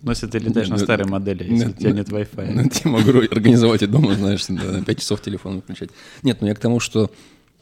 [0.00, 2.18] Но если ты летаешь на Ну, старой модели, если ну, у тебя ну, нет Ну,
[2.18, 2.80] Wi-Fi.
[2.84, 5.90] я могу организовать и дома, знаешь, на 5 часов телефон выключать.
[6.22, 7.10] Нет, ну я к тому, что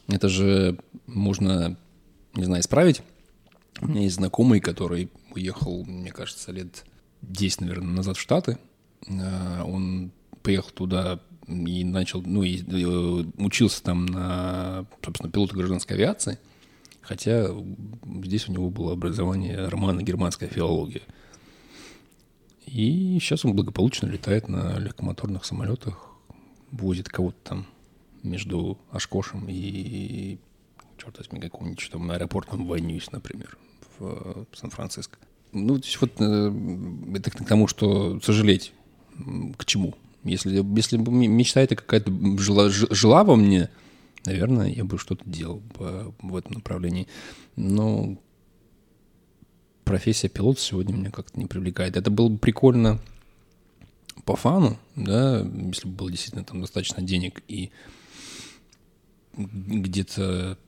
[0.07, 0.79] Это же
[1.09, 1.77] можно,
[2.35, 3.03] не знаю, исправить.
[3.81, 6.85] У меня есть знакомый, который уехал, мне кажется, лет
[7.23, 8.59] 10, наверное, назад в Штаты.
[9.07, 15.97] Э, Он приехал туда и начал, ну, и э, учился там на, собственно, пилота гражданской
[15.97, 16.39] авиации.
[17.01, 17.49] Хотя
[18.23, 21.03] здесь у него было образование романо-германская филология.
[22.67, 26.09] И сейчас он благополучно летает на легкомоторных самолетах,
[26.71, 27.67] возит кого-то там
[28.23, 30.39] между Ашкошем и,
[31.05, 33.57] черт возьми, каком-нибудь там аэропортом Ванюсь, например,
[33.99, 35.19] в э, Сан-Франциско.
[35.53, 36.53] Ну, то есть вот э,
[37.15, 38.73] это к тому, что сожалеть
[39.57, 39.95] к чему.
[40.25, 43.69] Если, если бы мечта эта какая-то жила, жила во мне,
[44.25, 47.07] наверное, я бы что-то делал по- в этом направлении.
[47.57, 48.17] Но
[49.85, 51.97] профессия пилота сегодня меня как-то не привлекает.
[51.97, 52.99] Это было бы прикольно
[54.25, 57.71] по фану, да, если бы было действительно там достаточно денег и
[59.37, 60.59] где-то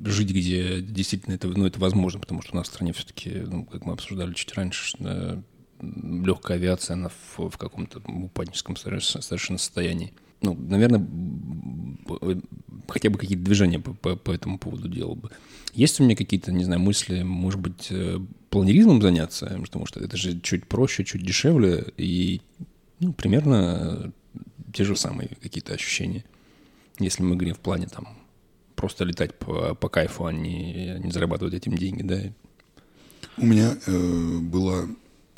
[0.00, 3.64] жить, где действительно это, ну, это возможно, потому что у нас в стране все-таки, ну,
[3.64, 5.42] как мы обсуждали чуть раньше, да,
[5.80, 10.12] легкая авиация, она в, в каком-то упадническом соверш- совершенно состоянии.
[10.40, 11.06] Ну, наверное,
[12.88, 15.30] хотя бы какие-то движения по, по- по этому поводу делал бы.
[15.74, 18.18] Есть у меня какие-то, не знаю, мысли, может быть, э,
[18.50, 22.40] планеризмом заняться, потому что это же чуть проще, чуть дешевле и
[23.00, 24.40] ну, примерно э,
[24.72, 26.24] те же самые какие-то ощущения.
[26.98, 28.08] Если мы говорим в плане там
[28.74, 32.20] просто летать по, по кайфу, а не, не зарабатывать этим деньги, да.
[33.36, 34.86] У меня э, была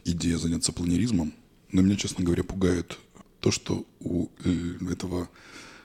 [0.05, 1.33] идея заняться планеризмом,
[1.73, 2.99] но меня, честно говоря, пугает
[3.41, 5.29] то, что у э, этого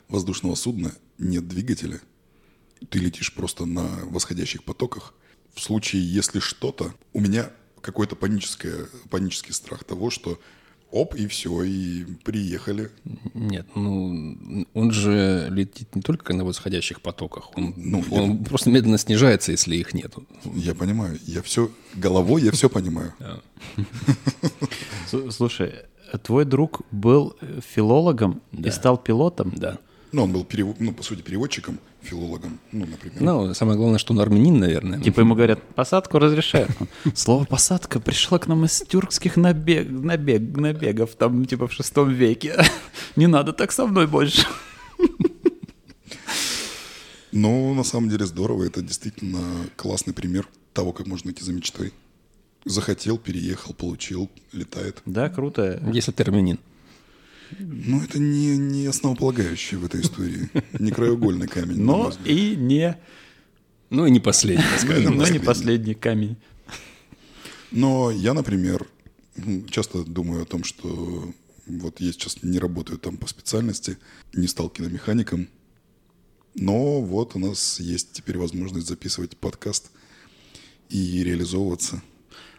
[0.07, 2.01] воздушного судна нет двигателя.
[2.89, 5.13] Ты летишь просто на восходящих потоках.
[5.53, 10.39] В случае, если что-то, у меня какой-то панический страх того, что
[10.91, 12.91] оп, и все, и приехали.
[13.33, 18.97] Нет, ну, он же летит не только на восходящих потоках, он, Ну, он просто медленно
[18.97, 20.25] снижается, если их нету.
[20.55, 23.13] Я понимаю, я все, головой я все понимаю.
[25.29, 25.73] Слушай,
[26.23, 29.53] твой друг был э, филологом и стал пилотом?
[29.55, 29.77] Да.
[30.11, 33.21] Ну, он был, перев- ну, по сути, переводчиком, филологом, ну, например.
[33.21, 34.99] Ну, самое главное, что он армянин, наверное.
[34.99, 36.69] Типа ему говорят, посадку разрешают.
[37.15, 42.61] Слово посадка пришло к нам из тюркских набег, набег, набегов, там типа в шестом веке.
[43.15, 44.45] Не надо так со мной больше.
[47.31, 49.39] Но на самом деле здорово, это действительно
[49.77, 51.93] классный пример того, как можно идти за мечтой.
[52.65, 55.01] Захотел, переехал, получил, летает.
[55.05, 55.81] Да, круто.
[55.93, 56.59] Если ты армянин.
[57.59, 60.49] Но это не, не основополагающее в этой истории.
[60.79, 61.81] Не краеугольный камень.
[61.81, 62.97] Но и не,
[63.89, 65.17] Ну и не последний, скажем.
[65.17, 66.37] но не последний камень.
[67.71, 68.87] Но я, например,
[69.37, 71.31] м, часто думаю о том, что
[71.67, 73.97] вот я сейчас не работаю там по специальности,
[74.33, 75.47] не стал киномехаником,
[76.55, 79.89] но вот у нас есть теперь возможность записывать подкаст
[80.89, 82.01] и реализовываться.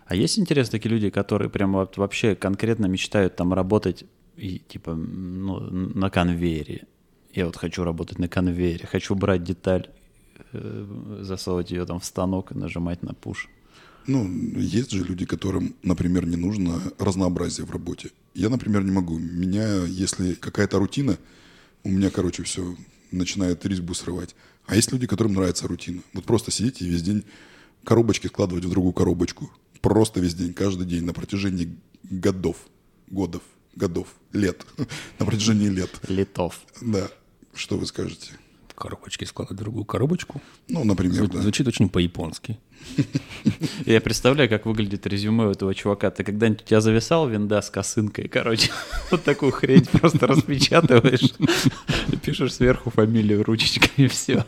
[0.07, 4.05] А есть интересно такие люди, которые прям вообще конкретно мечтают там работать
[4.43, 6.87] и типа ну, на конвейере.
[7.33, 9.89] Я вот хочу работать на конвейере, хочу брать деталь,
[10.53, 13.49] э, засовывать ее там в станок и нажимать на пуш.
[14.09, 18.11] Ну, есть же люди, которым, например, не нужно разнообразие в работе.
[18.35, 19.17] Я, например, не могу.
[19.17, 21.17] Меня, если какая-то рутина,
[21.85, 22.77] у меня, короче, все
[23.13, 24.35] начинает резьбу срывать.
[24.67, 26.03] А есть люди, которым нравится рутина.
[26.15, 27.23] Вот просто сидеть и весь день
[27.85, 29.53] коробочки складывать в другую коробочку.
[29.81, 32.57] Просто весь день, каждый день, на протяжении годов,
[33.07, 33.43] годов,
[33.75, 34.65] годов, лет.
[35.19, 35.91] на протяжении лет.
[36.09, 36.61] Литов.
[36.81, 37.09] Да.
[37.55, 38.33] Что вы скажете?
[38.75, 40.41] Коробочки складывать в другую коробочку.
[40.69, 41.41] Ну, например, Зву- да.
[41.43, 42.59] Звучит очень по-японски.
[43.87, 46.11] Я представляю, как выглядит резюме у этого чувака.
[46.11, 48.71] Ты когда-нибудь у тебя зависал винда с косынкой, короче,
[49.11, 51.35] вот такую хрень просто распечатываешь,
[52.23, 54.47] пишешь сверху фамилию ручечкой и все.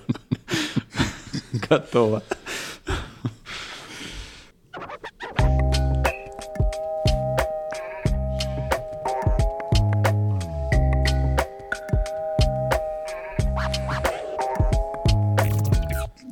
[1.53, 2.23] Готово.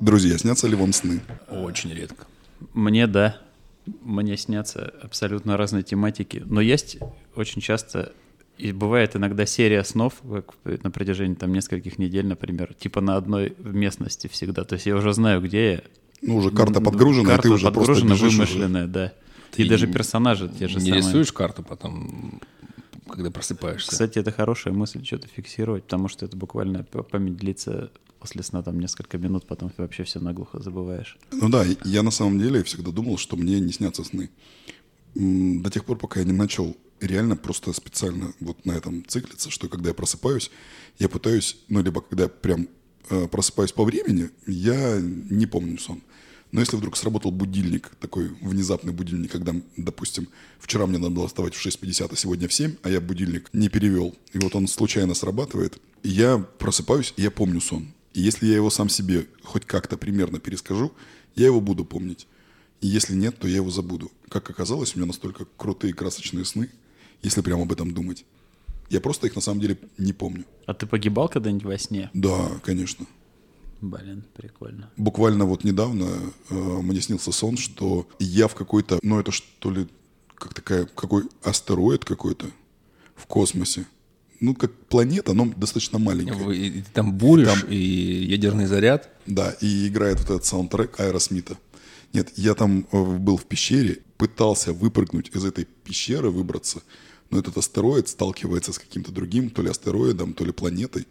[0.01, 1.21] Друзья, снятся ли вам сны?
[1.49, 2.27] Очень редко.
[2.75, 3.37] Мне да.
[4.03, 6.42] Мне снятся абсолютно разные тематики.
[6.45, 6.99] Но есть
[7.35, 8.12] очень часто,
[8.59, 13.55] и бывает иногда серия снов, как на протяжении там нескольких недель, например, типа на одной
[13.59, 14.64] местности всегда.
[14.64, 15.83] То есть я уже знаю, где я.
[16.21, 18.27] Ну, уже карта подгружена, и Карта ты уже просто подгружена, уже.
[18.27, 19.12] вымышленная, да.
[19.51, 20.99] Ты и даже не- персонажи те же не самые.
[20.99, 22.40] рисуешь карту потом,
[23.12, 23.90] когда просыпаешься?
[23.90, 28.79] Кстати, это хорошая мысль что-то фиксировать, потому что это буквально память длится после сна там
[28.79, 31.18] несколько минут, потом ты вообще все наглухо забываешь.
[31.33, 34.31] Ну да, я на самом деле всегда думал, что мне не снятся сны.
[35.14, 39.68] До тех пор, пока я не начал реально просто специально вот на этом циклиться, что
[39.68, 40.51] когда я просыпаюсь,
[40.98, 42.68] я пытаюсь, ну либо когда я прям
[43.11, 46.01] э, просыпаюсь по времени, я не помню сон.
[46.53, 50.29] Но если вдруг сработал будильник, такой внезапный будильник, когда, допустим,
[50.61, 53.71] вчера мне надо было вставать в 6.50, а сегодня в 7, а я будильник не
[53.71, 57.88] перевел, и вот он случайно срабатывает, и я просыпаюсь, и я помню сон.
[58.12, 60.93] И если я его сам себе хоть как-то примерно перескажу,
[61.35, 62.27] я его буду помнить.
[62.83, 64.12] И если нет, то я его забуду.
[64.29, 66.69] Как оказалось, у меня настолько крутые красочные сны,
[67.23, 68.27] если прямо об этом думать.
[68.91, 70.45] Я просто их на самом деле не помню.
[70.67, 72.11] А ты погибал когда-нибудь во сне?
[72.12, 73.07] Да, конечно.
[73.83, 74.90] Блин, прикольно.
[74.97, 76.09] Буквально вот недавно
[76.51, 79.88] э, мне снился сон, что я в какой-то, ну это что ли,
[80.37, 82.47] как такая, какой астероид какой-то
[83.16, 83.85] в космосе.
[84.38, 86.35] Ну, как планета, но достаточно маленькая.
[86.45, 89.09] Вы- и ты там буришь, Там- и ядерный заряд.
[89.27, 91.57] Да, и играет вот этот саундтрек Аэросмита.
[92.12, 96.83] Нет, я там э, был в пещере, пытался выпрыгнуть из этой пещеры, выбраться,
[97.31, 101.07] но этот астероид сталкивается с каким-то другим, то ли астероидом, то ли планетой,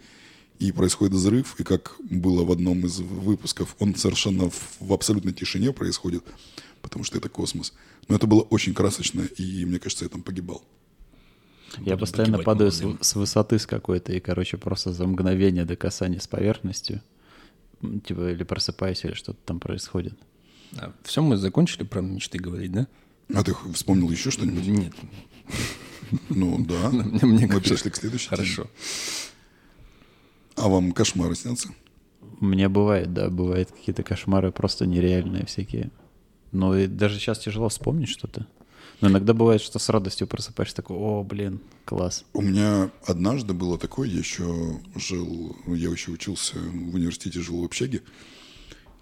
[0.62, 5.34] и происходит взрыв, и как было в одном из выпусков, он совершенно в, в абсолютной
[5.34, 6.24] тишине происходит,
[6.84, 7.74] потому что это космос.
[8.08, 10.64] Но это было очень красочно, и мне кажется, я там погибал.
[11.80, 16.20] Я постоянно падаю с, с высоты с какой-то, и, короче, просто за мгновение до касания
[16.20, 17.02] с поверхностью,
[17.82, 20.14] типа, или просыпаюсь, или что-то там происходит.
[21.04, 22.88] все, мы закончили про мечты говорить, да?
[23.34, 24.68] А ты вспомнил еще что-нибудь?
[24.68, 24.94] Нет.
[26.30, 26.90] Ну да.
[26.90, 28.40] Мне- мне Мы перешли к следующей теме.
[30.56, 31.70] А вам кошмары снятся?
[32.40, 35.92] Меня бывает, да, бывают какие-то кошмары просто нереальные всякие.
[36.52, 38.48] Но и даже сейчас тяжело вспомнить что-то.
[39.00, 42.24] Но иногда бывает, что с радостью просыпаешься такой, о, блин, класс.
[42.34, 47.62] У меня однажды было такое, я еще жил, ну, я еще учился в университете, жил
[47.62, 48.02] в общаге,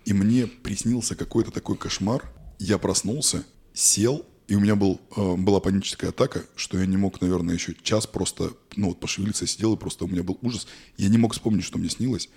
[0.05, 2.31] и мне приснился какой-то такой кошмар.
[2.59, 7.21] Я проснулся, сел, и у меня был, э, была паническая атака, что я не мог,
[7.21, 10.67] наверное, еще час просто, ну вот пошевелиться, сидел, и просто у меня был ужас.
[10.97, 12.29] Я не мог вспомнить, что мне снилось,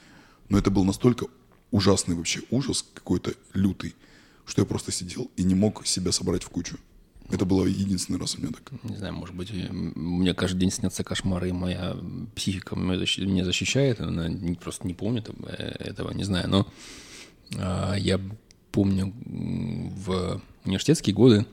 [0.50, 1.26] но это был настолько
[1.70, 3.94] ужасный вообще ужас, какой-то лютый,
[4.44, 6.76] что я просто сидел и не мог себя собрать в кучу.
[7.30, 8.72] Это было единственный раз у меня так.
[8.82, 11.96] Не знаю, может быть, э, мне каждый день снятся кошмары, и моя
[12.36, 14.28] психика меня защи- меня защищает, она
[14.60, 16.50] просто не помнит э, этого, не знаю.
[16.50, 16.72] Но
[17.56, 18.20] а, я
[18.70, 21.46] помню в университетские годы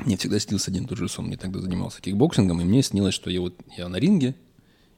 [0.00, 1.30] мне всегда снился один и тот же сон.
[1.30, 4.34] Я тогда занимался кикбоксингом, и мне снилось, что я вот я на ринге,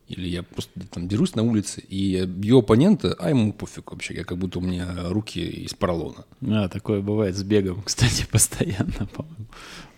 [0.09, 4.14] или я просто там дерусь на улице, и я бью оппонента, а ему пофиг вообще,
[4.14, 6.24] я как будто у меня руки из поролона.
[6.46, 9.46] А, такое бывает с бегом, кстати, постоянно, по-моему,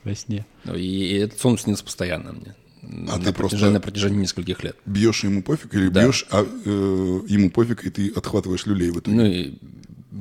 [0.04, 0.46] во сне.
[0.64, 2.54] Ну, И, и этот сон снился постоянно мне.
[2.82, 4.76] А на, ты протяжении, просто- на протяжении нескольких лет.
[4.86, 6.04] Бьешь ему пофиг или Да.
[6.04, 9.16] бьешь, а э, ему пофиг, и ты отхватываешь люлей в итоге?
[9.16, 9.54] Ну, и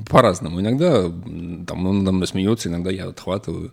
[0.09, 0.59] по-разному.
[0.59, 3.71] Иногда там он надо мной смеется, иногда я отхватываю.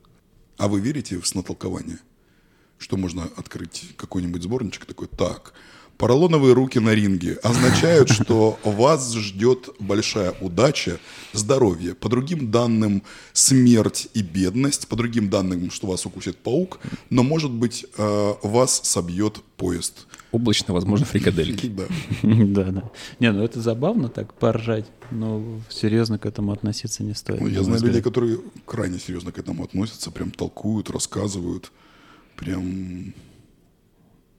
[0.63, 1.99] А вы верите в снотолкование?
[2.79, 5.55] Что можно открыть какой-нибудь сборничек такой, так,
[5.99, 11.01] поролоновые руки на ринге означают, что вас ждет большая удача,
[11.33, 11.97] здоровье.
[11.97, 14.87] По другим данным, смерть и бедность.
[14.87, 16.79] По другим данным, что вас укусит паук.
[17.11, 20.07] Но, может быть, э, вас собьет поезд.
[20.33, 21.67] Облачно, возможно, фрикадельки.
[21.77, 21.85] Да.
[22.23, 22.91] Да, да.
[23.21, 27.41] Не, ну это забавно так поржать, но серьезно к этому относиться не стоит.
[27.41, 31.71] Ну, я знаю людей, которые крайне серьезно к этому относятся, прям толкуют, рассказывают.
[32.37, 33.13] Прям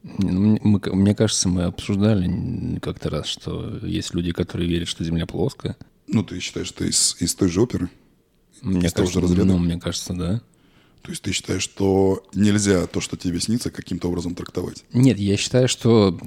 [0.04, 5.04] ну, мне- мы- мне кажется, мы обсуждали как-то раз, что есть люди, которые верят, что
[5.04, 5.78] Земля плоская.
[6.08, 7.90] Ну, ты считаешь, ты из, из той же оперы?
[8.62, 9.46] Мне Из того кажется, же разряда?
[9.46, 10.42] ну, мне кажется, да.
[11.04, 14.86] То есть ты считаешь, что нельзя то, что тебе снится, каким-то образом трактовать?
[14.94, 16.18] Нет, я считаю, что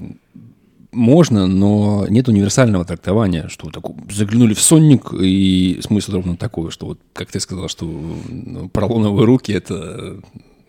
[0.91, 6.85] можно, но нет универсального трактования, что так заглянули в сонник, и смысл ровно такой, что
[6.85, 10.21] вот, как ты сказал, что ну, руки– это,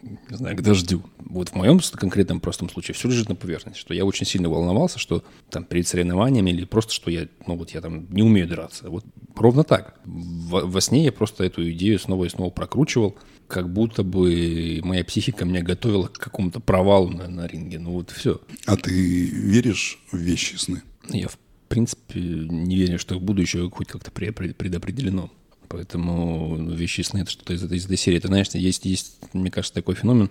[0.02, 1.02] не знаю, к дождю.
[1.18, 4.98] Вот в моем конкретном простом случае все лежит на поверхности, что я очень сильно волновался,
[4.98, 8.88] что там перед соревнованиями или просто, что я, ну вот я там не умею драться.
[8.88, 9.04] Вот
[9.36, 10.00] ровно так.
[10.04, 13.16] Во, во сне я просто эту идею снова и снова прокручивал,
[13.48, 17.78] как будто бы моя психика меня готовила к какому-то провалу на, на ринге.
[17.78, 18.40] Ну вот все.
[18.66, 20.82] А ты веришь в вещи сны?
[21.08, 25.30] Я, в принципе, не верю, что будущее хоть как-то пре- пре- предопределено.
[25.68, 28.18] Поэтому ну, вещи сны– это что-то из этой, из этой серии.
[28.20, 30.30] Ты знаешь, есть, есть, мне кажется, такой феномен.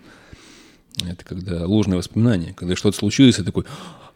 [1.03, 2.53] Это когда ложные воспоминания.
[2.53, 3.65] Когда что-то случилось, и такой,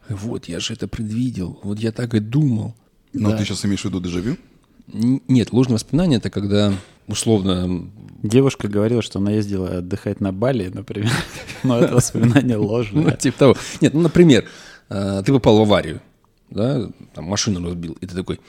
[0.08, 2.76] «А, вот, я же это предвидел, вот я так и думал.
[3.14, 4.38] Но ты сейчас имеешь в виду дежавю?
[4.94, 6.74] Нет, ложные воспоминания– это когда,
[7.08, 7.90] условно,
[8.24, 11.12] Девушка говорила, что она ездила отдыхать на Бали, например,
[11.64, 13.16] но это воспоминание Ну, ложное.
[13.18, 13.56] типа того.
[13.82, 14.46] Нет, ну, например,
[14.90, 16.02] э, ты попал в аварию,
[16.52, 18.40] да, там машину разбил, и ты такой,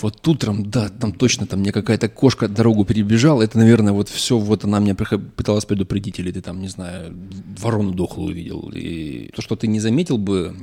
[0.00, 4.38] вот утром, да, там точно, там мне какая-то кошка дорогу перебежала, это, наверное, вот все,
[4.38, 7.14] вот она меня пыталась предупредить, или ты там, не знаю,
[7.58, 8.70] ворону дохлую увидел.
[8.74, 10.54] И то, что ты не заметил бы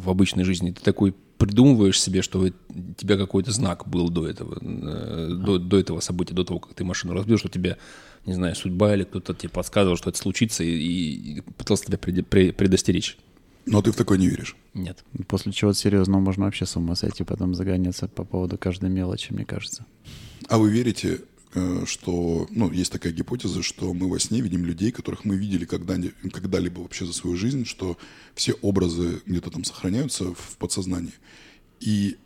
[0.00, 2.50] в обычной жизни, ты такой придумываешь себе, что у
[2.96, 6.84] тебя какой-то знак был до этого, э, до, до этого события, до того, как ты
[6.84, 7.76] машину разбил, что тебе,
[8.24, 13.18] не знаю, судьба или кто-то тебе подсказывал, что это случится, и, и пытался тебя предостеречь.
[13.66, 14.56] Но ты в такое не веришь.
[14.74, 15.04] Нет.
[15.26, 19.44] После чего-то серьезного можно вообще с ума сойти, потом загоняться по поводу каждой мелочи, мне
[19.44, 19.84] кажется.
[20.48, 21.20] А вы верите,
[21.86, 25.96] что, ну, есть такая гипотеза, что мы во сне видим людей, которых мы видели когда-
[26.32, 27.96] когда-либо вообще за свою жизнь, что
[28.34, 31.14] все образы где-то там сохраняются в подсознании.
[31.80, 32.16] И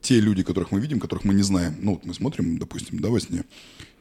[0.00, 3.08] те люди, которых мы видим, которых мы не знаем, ну, вот мы смотрим, допустим, да,
[3.08, 3.44] во сне,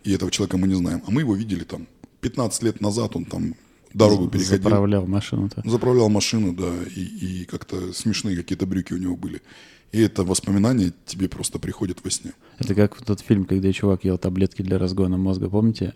[0.04, 1.88] и этого человека мы не знаем, а мы его видели там
[2.22, 3.56] 15 лет назад, он там
[3.94, 4.64] дорогу переходил.
[4.64, 5.62] Заправлял машину-то.
[5.70, 9.42] Заправлял машину, да, и, и как-то смешные какие-то брюки у него были.
[9.92, 12.34] И это воспоминание тебе просто приходит во сне.
[12.60, 15.94] Это как в тот фильм, когда чувак ел таблетки для разгона мозга, помните?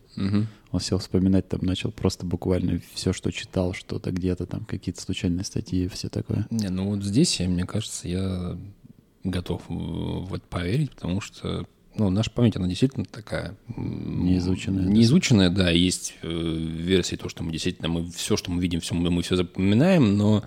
[0.71, 5.43] Он сел вспоминать, там начал просто буквально все, что читал, что-то где-то там, какие-то случайные
[5.43, 6.47] статьи и все такое.
[6.49, 8.57] Не, ну вот здесь, я, мне кажется, я
[9.23, 13.55] готов в в это поверить, потому что ну, наша память, она действительно такая...
[13.77, 14.89] Неизученная, да.
[14.89, 15.69] Неизученная, да.
[15.69, 19.35] Есть э, версии, то, что мы действительно, мы все, что мы видим, все, мы, все
[19.35, 20.43] запоминаем, но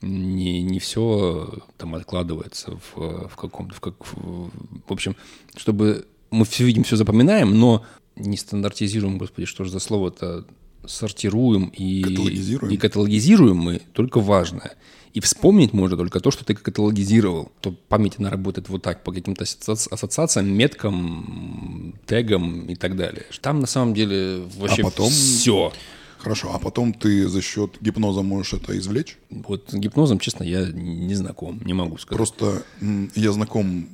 [0.00, 3.74] не, не все там откладывается в, в каком-то...
[3.74, 4.50] В, как, в,
[4.86, 5.16] в общем,
[5.56, 7.84] чтобы мы все видим, все запоминаем, но
[8.16, 10.44] не стандартизируем, господи, что же за слово-то,
[10.86, 12.02] сортируем и...
[12.02, 12.72] Каталогизируем.
[12.72, 14.76] И каталогизируем мы только важное.
[15.14, 17.50] И вспомнить можно только то, что ты каталогизировал.
[17.60, 23.24] То память, она работает вот так, по каким-то ассоци- ассоциациям, меткам, тегам и так далее.
[23.40, 25.72] Там на самом деле вообще потом- все.
[26.18, 29.18] Хорошо, а потом ты за счет гипноза можешь это извлечь?
[29.30, 32.16] Вот с гипнозом, честно, я не знаком, не могу сказать.
[32.16, 32.64] Просто
[33.14, 33.88] я знаком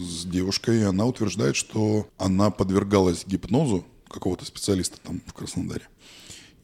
[0.00, 5.86] с девушкой, и она утверждает, что она подвергалась гипнозу какого-то специалиста там в Краснодаре,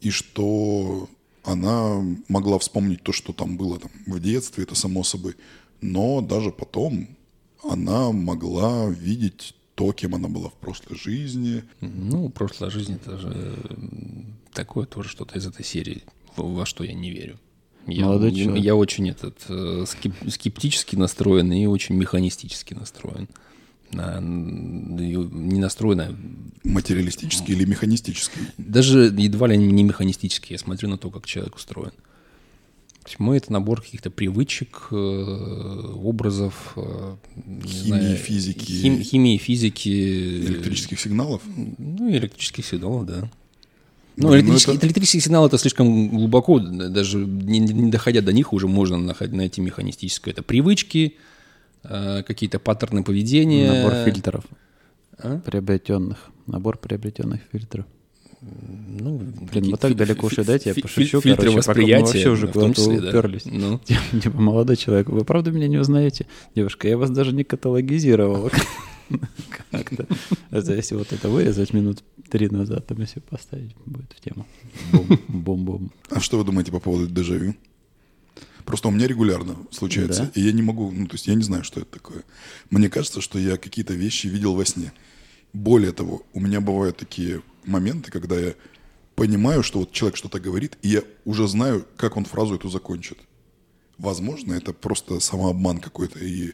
[0.01, 1.09] и что
[1.43, 5.35] она могла вспомнить то, что там было там в детстве, это само собой,
[5.79, 7.07] но даже потом
[7.63, 11.63] она могла видеть то, кем она была в прошлой жизни.
[11.81, 13.55] Ну, прошлая жизнь это же
[14.51, 16.01] такое тоже что-то из этой серии,
[16.35, 17.37] во что я не верю.
[17.85, 18.63] Я, Молодой я- человек.
[18.65, 23.27] я очень этот э, скеп- скептически настроен и очень механистически настроен.
[23.91, 26.15] На- не настроен, а
[26.63, 28.41] Материалистический или механистический?
[28.57, 30.53] даже едва ли не механистически.
[30.53, 31.93] Я смотрю на то, как человек устроен.
[33.07, 34.95] То есть мой это набор каких-то привычек, э,
[36.03, 37.15] образов, э,
[37.65, 38.69] Химии, знаю, физики.
[38.69, 41.41] хим- химии, физики, Электрических сигналов?
[41.77, 43.29] ну, и электрических сигналов, да.
[44.17, 48.33] Ну, Блин, ну электрический, это- электрический сигнал это слишком глубоко, даже не, не доходя до
[48.33, 50.33] них, уже можно найти механистическое.
[50.33, 51.13] Это привычки,
[51.85, 53.71] э, какие-то паттерны поведения.
[53.71, 54.43] Набор фильтров
[55.17, 55.39] А?
[55.39, 56.29] приобретенных.
[56.45, 57.85] Набор приобретенных фильтров.
[58.41, 59.19] Ну,
[59.51, 62.81] Блин, мы так далеко ушли, дайте я пошучу, короче, пока мы восприятия, вообще уже куда-то
[62.83, 63.45] уперлись.
[63.45, 63.79] Ну,
[64.21, 66.27] Типа, молодой человек, вы правда меня не узнаете?
[66.55, 68.51] Девушка, я вас даже не каталогизировал.
[69.71, 70.05] Как-то.
[70.51, 74.45] Это если вот это вырезать минут три назад, там если поставить, будет в тему.
[74.91, 75.91] Бум, Бум-бум.
[76.11, 77.55] А что вы думаете по поводу дежавю?
[78.65, 80.31] Просто у меня регулярно случается, Да?
[80.35, 82.23] и я не могу, ну, то есть я не знаю, что это такое.
[82.69, 84.91] Мне кажется, что я какие-то вещи видел во сне.
[85.53, 88.53] Более того, у меня бывают такие моменты, когда я
[89.15, 93.17] понимаю, что вот человек что-то говорит, и я уже знаю, как он фразу эту закончит.
[93.97, 96.53] Возможно, это просто самообман какой-то, и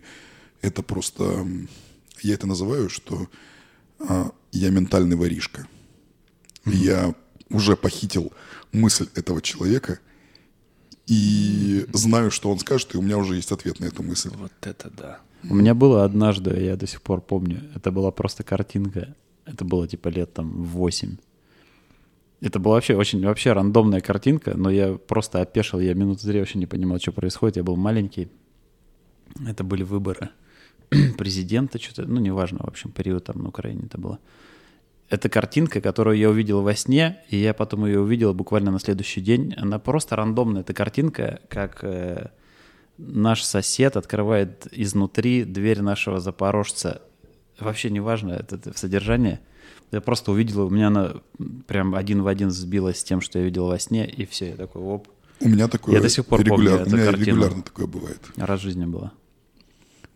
[0.62, 1.46] это просто...
[2.22, 3.28] Я это называю, что
[4.00, 5.68] а, я ментальный воришка.
[6.66, 7.16] Я
[7.50, 8.32] уже похитил
[8.72, 10.00] мысль этого человека
[11.06, 14.32] и знаю, что он скажет, и у меня уже есть ответ на эту мысль.
[14.36, 15.20] вот это да.
[15.50, 19.16] У меня было однажды, я до сих пор помню, это была просто картинка.
[19.46, 21.18] Это было типа лет там 8.
[22.42, 26.60] Это была вообще очень вообще рандомная картинка, но я просто опешил, я минуты три вообще
[26.60, 27.58] не понимал, что происходит.
[27.58, 28.30] Я был маленький.
[29.48, 30.30] Это были выборы
[31.18, 34.20] президента, что-то, ну, неважно, в общем, период там на Украине это было.
[35.10, 39.22] Это картинка, которую я увидел во сне, и я потом ее увидел буквально на следующий
[39.22, 39.54] день.
[39.58, 40.62] Она просто рандомная.
[40.62, 42.30] Это картинка, как э,
[42.98, 47.02] наш сосед открывает изнутри дверь нашего запорожца.
[47.60, 49.40] Вообще неважно, это, это содержание.
[49.92, 51.14] Я просто увидел, у меня она
[51.68, 54.56] прям один в один сбилась с тем, что я видел во сне, и все, я
[54.56, 55.08] такой, оп,
[55.40, 57.28] У меня такое Я до сих пор помню регулярно, эту у меня картину.
[57.28, 58.20] регулярно такое бывает.
[58.36, 59.12] раз в жизни была.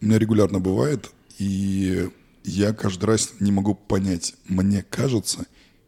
[0.01, 2.09] У меня регулярно бывает, и
[2.43, 5.45] я каждый раз не могу понять, мне кажется,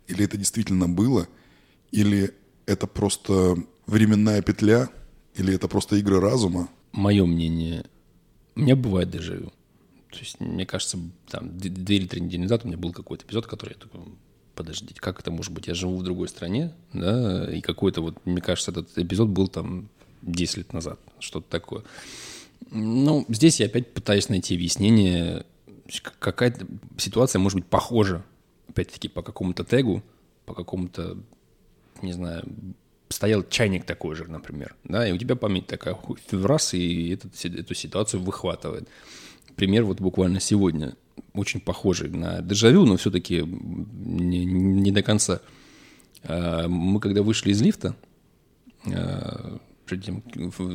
[0.07, 1.27] или это действительно было,
[1.91, 2.31] или
[2.65, 4.89] это просто временная петля,
[5.35, 6.69] или это просто игры разума.
[6.91, 7.85] Мое мнение,
[8.55, 9.51] у меня бывает дежавю.
[10.11, 10.97] То есть, мне кажется,
[11.29, 14.01] там, две или три недели назад у меня был какой-то эпизод, который я такой,
[14.55, 15.67] подождите, как это может быть?
[15.67, 19.89] Я живу в другой стране, да, и какой-то вот, мне кажется, этот эпизод был там
[20.23, 21.83] 10 лет назад, что-то такое.
[22.71, 25.45] Ну, здесь я опять пытаюсь найти объяснение.
[26.19, 28.23] Какая-то ситуация может быть похожа,
[28.67, 30.03] опять-таки, по какому-то тегу,
[30.45, 31.17] по какому-то,
[32.01, 32.43] не знаю,
[33.09, 35.97] стоял чайник такой же, например, да, и у тебя память такая
[36.31, 38.87] раз, и этот, эту ситуацию выхватывает.
[39.59, 40.95] Пример вот буквально сегодня,
[41.33, 45.41] очень похожий на дежавю, но все-таки не, не до конца.
[46.23, 47.93] А, мы когда вышли из лифта,
[48.85, 50.21] а, перед тем,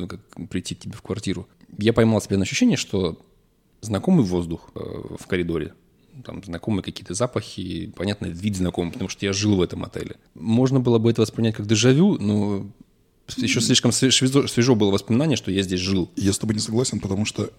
[0.07, 0.19] как
[0.51, 1.47] прийти к тебе в квартиру,
[1.79, 3.19] я поймал себя на ощущение, что
[3.81, 5.73] знакомый воздух э, в коридоре,
[6.23, 10.17] там знакомые какие-то запахи, понятно, вид знакомый, потому что я жил в этом отеле.
[10.35, 12.67] Можно было бы это воспринять как дежавю, но
[13.37, 16.11] еще слишком свежо, свежо было воспоминание, что я здесь жил.
[16.15, 17.51] Я с тобой не согласен, потому что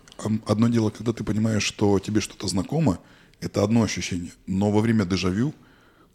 [0.47, 3.01] одно дело, когда ты понимаешь, что тебе что-то знакомо,
[3.41, 4.33] это одно ощущение.
[4.47, 5.55] Но во время дежавю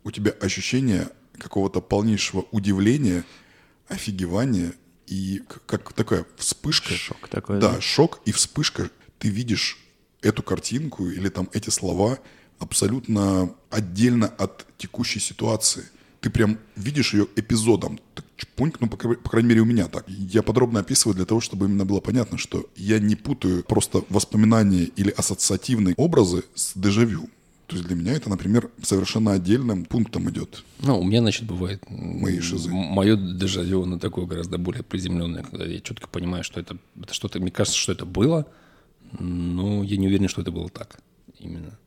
[0.03, 3.25] у тебя ощущение какого-то полнейшего удивления,
[3.87, 4.73] офигевания
[5.07, 6.93] и как такая вспышка.
[6.93, 7.59] Шок такой.
[7.59, 8.89] Да, да, шок и вспышка.
[9.19, 9.77] Ты видишь
[10.21, 12.19] эту картинку или там эти слова
[12.59, 15.83] абсолютно отдельно от текущей ситуации.
[16.21, 17.99] Ты прям видишь ее эпизодом.
[18.13, 20.05] Так, чпуньк, ну, по, по крайней мере, у меня так.
[20.07, 24.83] Я подробно описываю для того, чтобы именно было понятно, что я не путаю просто воспоминания
[24.83, 27.27] или ассоциативные образы с дежавю.
[27.65, 30.63] То есть для меня это, например, совершенно отдельным пунктом идет.
[30.79, 32.69] Ну, у меня, значит, бывает мои шизы.
[32.69, 37.39] Мое дежавю, оно такое гораздо более приземленное, когда я четко понимаю, что это, это что-то,
[37.39, 38.45] мне кажется, что это было,
[39.17, 40.99] но я не уверен, что это было так
[41.39, 41.79] именно.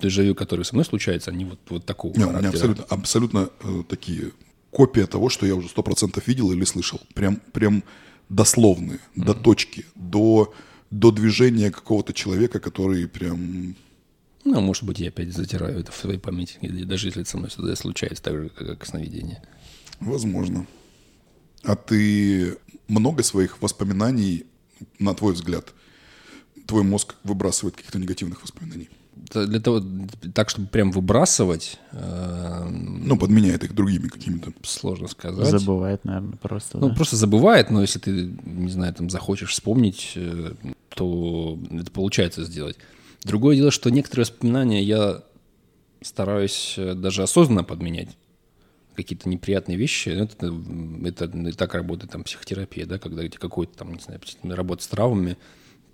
[0.00, 2.38] Дежавю, которые со мной случаются, они вот, вот такого не, характера.
[2.38, 4.32] У меня абсолютно, абсолютно э, такие
[4.70, 7.00] копия того, что я уже сто процентов видел или слышал.
[7.14, 7.84] Прям, прям
[8.28, 9.24] дословные, mm-hmm.
[9.24, 10.54] до точки, до
[10.90, 13.74] до движения какого-то человека, который прям...
[14.44, 17.50] Ну, может быть, я опять затираю это в своей памяти, даже если это со мной
[17.50, 19.42] всегда случается, так же, как сновидение.
[19.98, 20.66] Возможно.
[21.64, 22.56] А ты
[22.86, 24.46] много своих воспоминаний,
[25.00, 25.74] на твой взгляд,
[26.66, 28.88] твой мозг выбрасывает каких-то негативных воспоминаний?
[29.32, 29.82] Для того,
[30.34, 31.78] так, чтобы прям выбрасывать...
[31.92, 34.52] Э, ну, подменяет их другими какими-то.
[34.62, 35.48] Сложно сказать.
[35.48, 36.78] Забывает, наверное, просто.
[36.78, 36.94] Ну, да?
[36.94, 40.52] просто забывает, но если ты, не знаю, там захочешь вспомнить, э,
[40.90, 42.76] то это получается сделать.
[43.24, 45.22] Другое дело, что некоторые воспоминания я
[46.02, 48.16] стараюсь э, даже осознанно подменять.
[48.94, 50.08] Какие-то неприятные вещи.
[50.08, 50.54] Это,
[51.04, 55.36] это так работает там психотерапия, да, когда какой-то там, не знаю, работа с травмами,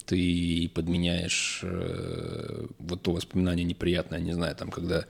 [0.04, 5.06] ты подменяешь э, вот то воспоминание неприятное, не знаю, там, когда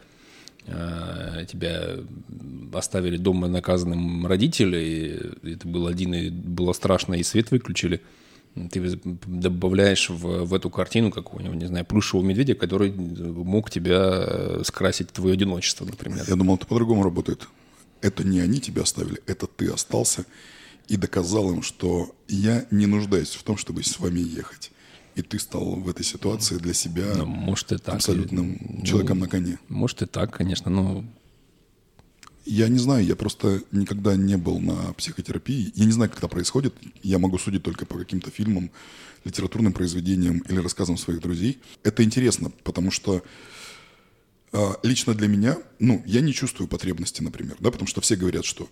[0.66, 1.98] э, тебя
[2.72, 8.00] оставили дома наказанным родители, и это был один, и было страшно, и свет выключили,
[8.70, 15.08] ты добавляешь в, в эту картину какого-нибудь, не знаю, плюшевого медведя, который мог тебя скрасить
[15.08, 16.24] твое одиночество, например.
[16.28, 17.48] Я думал, это по-другому работает.
[18.02, 20.26] Это не они тебя оставили, это ты остался
[20.88, 24.70] и доказал им, что я не нуждаюсь в том, чтобы с вами ехать
[25.14, 27.96] и ты стал в этой ситуации для себя ну, может и так.
[27.96, 29.58] абсолютным ну, человеком на коне.
[29.68, 31.04] Может и так, конечно, но...
[32.44, 35.72] Я не знаю, я просто никогда не был на психотерапии.
[35.76, 36.74] Я не знаю, как это происходит.
[37.02, 38.72] Я могу судить только по каким-то фильмам,
[39.24, 41.60] литературным произведениям или рассказам своих друзей.
[41.84, 43.22] Это интересно, потому что
[44.52, 48.44] э, лично для меня, ну, я не чувствую потребности, например, да, потому что все говорят,
[48.44, 48.68] что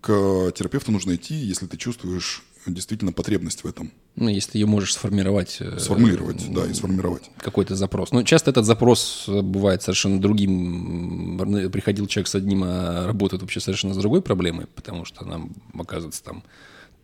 [0.00, 3.92] к терапевту нужно идти, если ты чувствуешь действительно потребность в этом.
[4.20, 5.58] Ну, если ты ее можешь сформировать.
[5.60, 7.30] Э, Сформулировать, э, да, и сформировать.
[7.38, 8.10] Какой-то запрос.
[8.10, 11.38] Но часто этот запрос бывает совершенно другим.
[11.72, 15.40] Приходил человек с одним, а работает вообще совершенно с другой проблемой, потому что она
[15.78, 16.42] оказывается там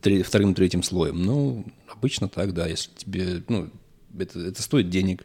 [0.00, 1.22] вторым, третьим слоем.
[1.22, 3.70] Ну, обычно так, да, если тебе, ну,
[4.18, 5.24] это, это стоит денег,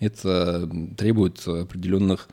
[0.00, 2.28] это требует определенных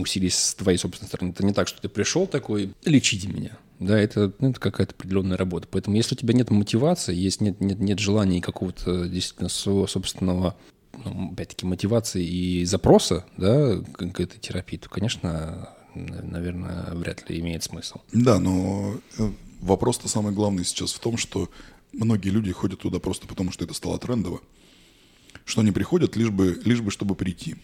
[0.00, 1.30] усилий с твоей собственной стороны.
[1.30, 3.58] Это не так, что ты пришел такой, лечите меня.
[3.78, 5.68] Да, это, ну, это какая-то определенная работа.
[5.70, 10.56] Поэтому если у тебя нет мотивации, есть нет, нет, нет желания какого-то действительно своего собственного,
[11.04, 17.38] ну, опять-таки, мотивации и запроса да, к, к этой терапии, то, конечно, наверное, вряд ли
[17.40, 17.98] имеет смысл.
[18.12, 19.30] Да, но э,
[19.60, 21.50] вопрос-то самый главный сейчас в том, что
[21.92, 24.40] многие люди ходят туда просто потому, что это стало трендово.
[25.44, 27.56] Что они приходят лишь бы, лишь бы чтобы прийти.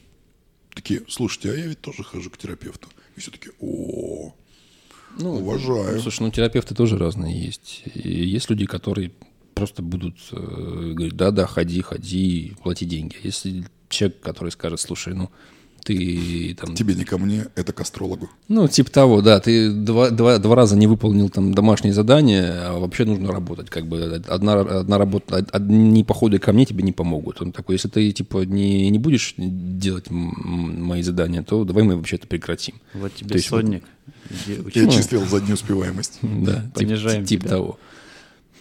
[0.74, 2.88] Такие, слушайте, а я ведь тоже хожу к терапевту.
[3.16, 4.34] И все таки о
[5.18, 6.00] ну, Уважаю.
[6.00, 7.82] Слушай, ну терапевты тоже разные есть.
[7.94, 9.12] И есть люди, которые
[9.54, 10.36] просто будут э,
[10.94, 13.16] говорить, да-да, ходи, ходи, плати деньги.
[13.22, 15.30] Если человек, который скажет, слушай, ну,
[15.84, 16.74] ты там...
[16.74, 18.30] Тебе не ко мне, это к астрологу.
[18.48, 19.40] Ну, типа того, да.
[19.40, 23.70] Ты два, два, два раза не выполнил там домашнее задание, а вообще нужно работать.
[23.70, 27.42] Как бы одна, одна работа, одни походы ко мне тебе не помогут.
[27.42, 32.16] Он такой, если ты типа не, не будешь делать мои задания, то давай мы вообще
[32.16, 32.74] это прекратим.
[32.94, 33.84] Вот тебе то сонник.
[34.74, 36.18] Я числил заднюю успеваемость.
[36.42, 37.78] Да, типа, типа того.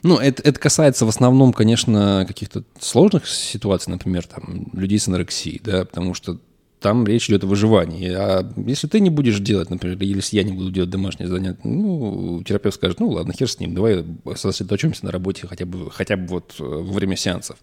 [0.03, 5.61] Ну, это, это касается в основном, конечно, каких-то сложных ситуаций, например, там, людей с анорексией,
[5.63, 6.39] да, потому что
[6.81, 8.11] там речь идет о выживании.
[8.11, 11.59] А если ты не будешь делать, например, или если я не буду делать домашние занятия,
[11.63, 14.03] ну, терапевт скажет, ну, ладно, хер с ним, давай
[14.35, 17.57] сосредоточимся на работе хотя бы, хотя бы вот э, во время сеансов.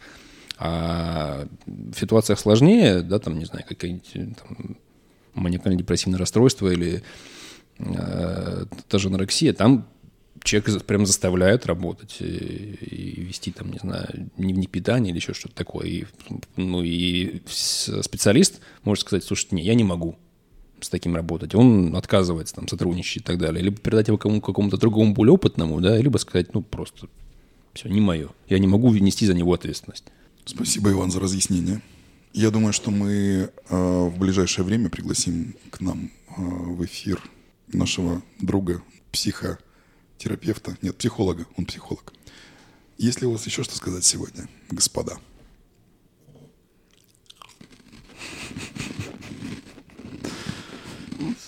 [0.56, 4.76] А в ситуациях сложнее, да, там, не знаю, какие-нибудь там,
[5.34, 7.02] маниакально-депрессивное расстройство или
[7.80, 9.88] э, та же анорексия, там
[10.42, 15.54] человек прям заставляют работать и, и вести там, не знаю, дневник питания или еще что-то
[15.54, 15.86] такое.
[15.86, 16.04] И,
[16.56, 20.16] ну и специалист может сказать, слушайте, не, я не могу
[20.80, 21.54] с таким работать.
[21.54, 23.62] Он отказывается там сотрудничать и так далее.
[23.62, 27.08] Либо передать его кому, какому-то другому более опытному, да, либо сказать, ну просто
[27.74, 28.28] все, не мое.
[28.48, 30.04] Я не могу внести за него ответственность.
[30.44, 31.82] Спасибо, Иван, за разъяснение.
[32.32, 37.22] Я думаю, что мы э, в ближайшее время пригласим к нам э, в эфир
[37.72, 38.82] нашего друга,
[39.12, 39.58] психа,
[40.18, 42.12] терапевта, нет, психолога, он психолог.
[42.98, 45.18] Есть ли у вас еще что сказать сегодня, господа?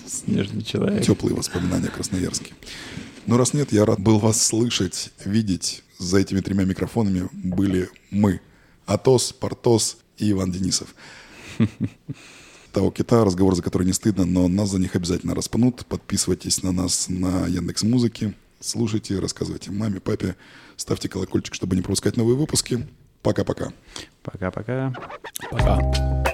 [0.07, 1.05] Снежный человек.
[1.05, 2.55] Теплые воспоминания о Красноярске.
[3.27, 5.83] Но раз нет, я рад был вас слышать, видеть.
[5.99, 8.41] За этими тремя микрофонами были мы.
[8.87, 10.95] Атос, Портос и Иван Денисов.
[12.73, 15.85] Того кита, разговор за который не стыдно, но нас за них обязательно распанут.
[15.87, 18.35] Подписывайтесь на нас на Яндекс Музыке.
[18.61, 20.37] Слушайте, рассказывайте маме, папе,
[20.77, 22.87] ставьте колокольчик, чтобы не пропускать новые выпуски.
[23.23, 23.73] Пока-пока.
[24.23, 24.93] Пока-пока.
[25.51, 26.30] Пока.